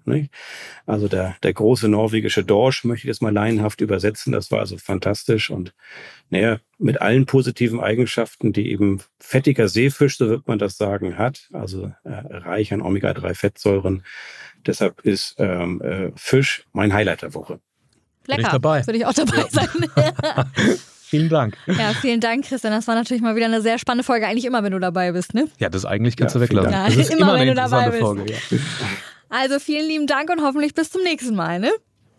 Also 0.85 1.07
der, 1.07 1.35
der 1.41 1.53
große 1.53 1.87
norwegische 1.87 2.43
Dorsch, 2.43 2.83
möchte 2.83 3.07
ich 3.07 3.11
das 3.11 3.19
mal 3.19 3.33
laienhaft 3.33 3.81
übersetzen. 3.81 4.31
Das 4.31 4.51
war 4.51 4.59
also 4.59 4.77
fantastisch 4.77 5.49
und 5.49 5.73
naja, 6.29 6.59
mit 6.77 7.01
allen 7.01 7.25
positiven 7.25 7.79
Eigenschaften, 7.79 8.53
die 8.53 8.69
eben 8.69 9.01
fettiger 9.19 9.69
Seefisch, 9.69 10.19
so 10.19 10.29
wird 10.29 10.47
man 10.47 10.59
das 10.59 10.77
sagen, 10.77 11.17
hat. 11.17 11.49
Also 11.51 11.91
äh, 12.03 12.11
reich 12.11 12.73
an 12.73 12.81
Omega-3-Fettsäuren. 12.83 14.03
Deshalb 14.67 15.01
ist 15.01 15.33
ähm, 15.39 15.81
äh, 15.81 16.11
Fisch 16.15 16.67
mein 16.73 16.93
Highlight 16.93 17.23
der 17.23 17.33
Woche. 17.33 17.59
Lecker. 18.27 18.37
Bin 18.37 18.45
ich 18.45 18.51
dabei. 18.51 18.85
Würde 18.85 18.97
ich 18.99 19.05
auch 19.07 19.13
dabei 19.13 19.45
sein. 19.49 19.69
Vielen 21.09 21.29
Dank. 21.29 21.57
Ja, 21.67 21.93
vielen 21.93 22.19
Dank, 22.19 22.45
Christian. 22.45 22.73
Das 22.73 22.85
war 22.87 22.95
natürlich 22.95 23.23
mal 23.23 23.35
wieder 23.37 23.45
eine 23.45 23.61
sehr 23.61 23.79
spannende 23.79 24.03
Folge. 24.03 24.27
Eigentlich 24.27 24.43
immer, 24.43 24.61
wenn 24.63 24.73
du 24.73 24.79
dabei 24.79 25.13
bist, 25.13 25.33
ne? 25.33 25.47
Ja, 25.57 25.69
das 25.69 25.85
eigentlich 25.85 26.17
kannst 26.17 26.35
ja, 26.35 26.39
du 26.39 26.43
weglassen. 26.43 26.71
Ja, 26.71 26.85
das 26.85 26.97
ist 26.97 27.11
immer, 27.11 27.29
immer 27.29 27.39
wenn 27.39 27.47
du 27.47 27.53
dabei 27.53 27.89
bist. 27.89 28.01
Folge, 28.01 28.25
ja. 28.33 28.57
Also 29.29 29.59
vielen 29.59 29.87
lieben 29.87 30.05
Dank 30.05 30.29
und 30.29 30.41
hoffentlich 30.41 30.73
bis 30.73 30.91
zum 30.91 31.03
nächsten 31.03 31.33
Mal, 31.33 31.59
ne? 31.59 31.71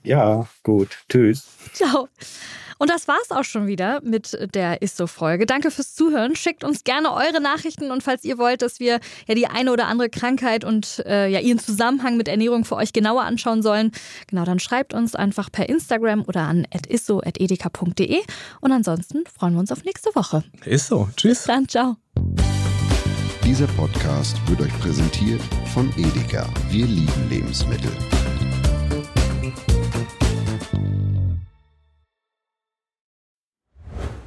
Ja, 0.05 0.48
gut. 0.62 0.96
Tschüss. 1.11 1.46
Ciao. 1.74 2.09
Und 2.78 2.90
das 2.90 3.08
war's 3.08 3.30
auch 3.30 3.44
schon 3.44 3.66
wieder 3.66 4.00
mit 4.02 4.38
der 4.54 4.82
ISSO-Folge. 4.82 5.46
Danke 5.46 5.70
fürs 5.70 5.94
Zuhören. 5.94 6.36
Schickt 6.36 6.64
uns 6.64 6.84
gerne 6.84 7.12
eure 7.12 7.40
Nachrichten 7.40 7.90
und 7.90 8.02
falls 8.02 8.24
ihr 8.24 8.38
wollt, 8.38 8.62
dass 8.62 8.80
wir 8.80 9.00
ja 9.26 9.34
die 9.34 9.46
eine 9.46 9.72
oder 9.72 9.86
andere 9.86 10.08
Krankheit 10.08 10.64
und 10.64 11.02
äh, 11.06 11.28
ja 11.28 11.40
ihren 11.40 11.58
Zusammenhang 11.58 12.16
mit 12.16 12.28
Ernährung 12.28 12.64
für 12.64 12.76
euch 12.76 12.92
genauer 12.92 13.22
anschauen 13.22 13.62
sollen, 13.62 13.92
genau 14.26 14.44
dann 14.44 14.60
schreibt 14.60 14.94
uns 14.94 15.14
einfach 15.14 15.50
per 15.50 15.68
Instagram 15.68 16.24
oder 16.26 16.42
an 16.42 16.66
isso.edeka.de 16.88 18.20
und 18.60 18.72
ansonsten 18.72 19.24
freuen 19.26 19.54
wir 19.54 19.60
uns 19.60 19.72
auf 19.72 19.84
nächste 19.84 20.14
Woche. 20.14 20.44
Ist 20.64 20.86
so. 20.86 21.08
Tschüss. 21.16 21.44
Dann 21.44 21.68
ciao. 21.68 21.96
Dieser 23.44 23.66
Podcast 23.68 24.36
wird 24.46 24.60
euch 24.60 24.78
präsentiert 24.80 25.40
von 25.72 25.90
Edeka. 25.96 26.46
Wir 26.70 26.86
lieben 26.86 27.28
Lebensmittel. 27.30 27.92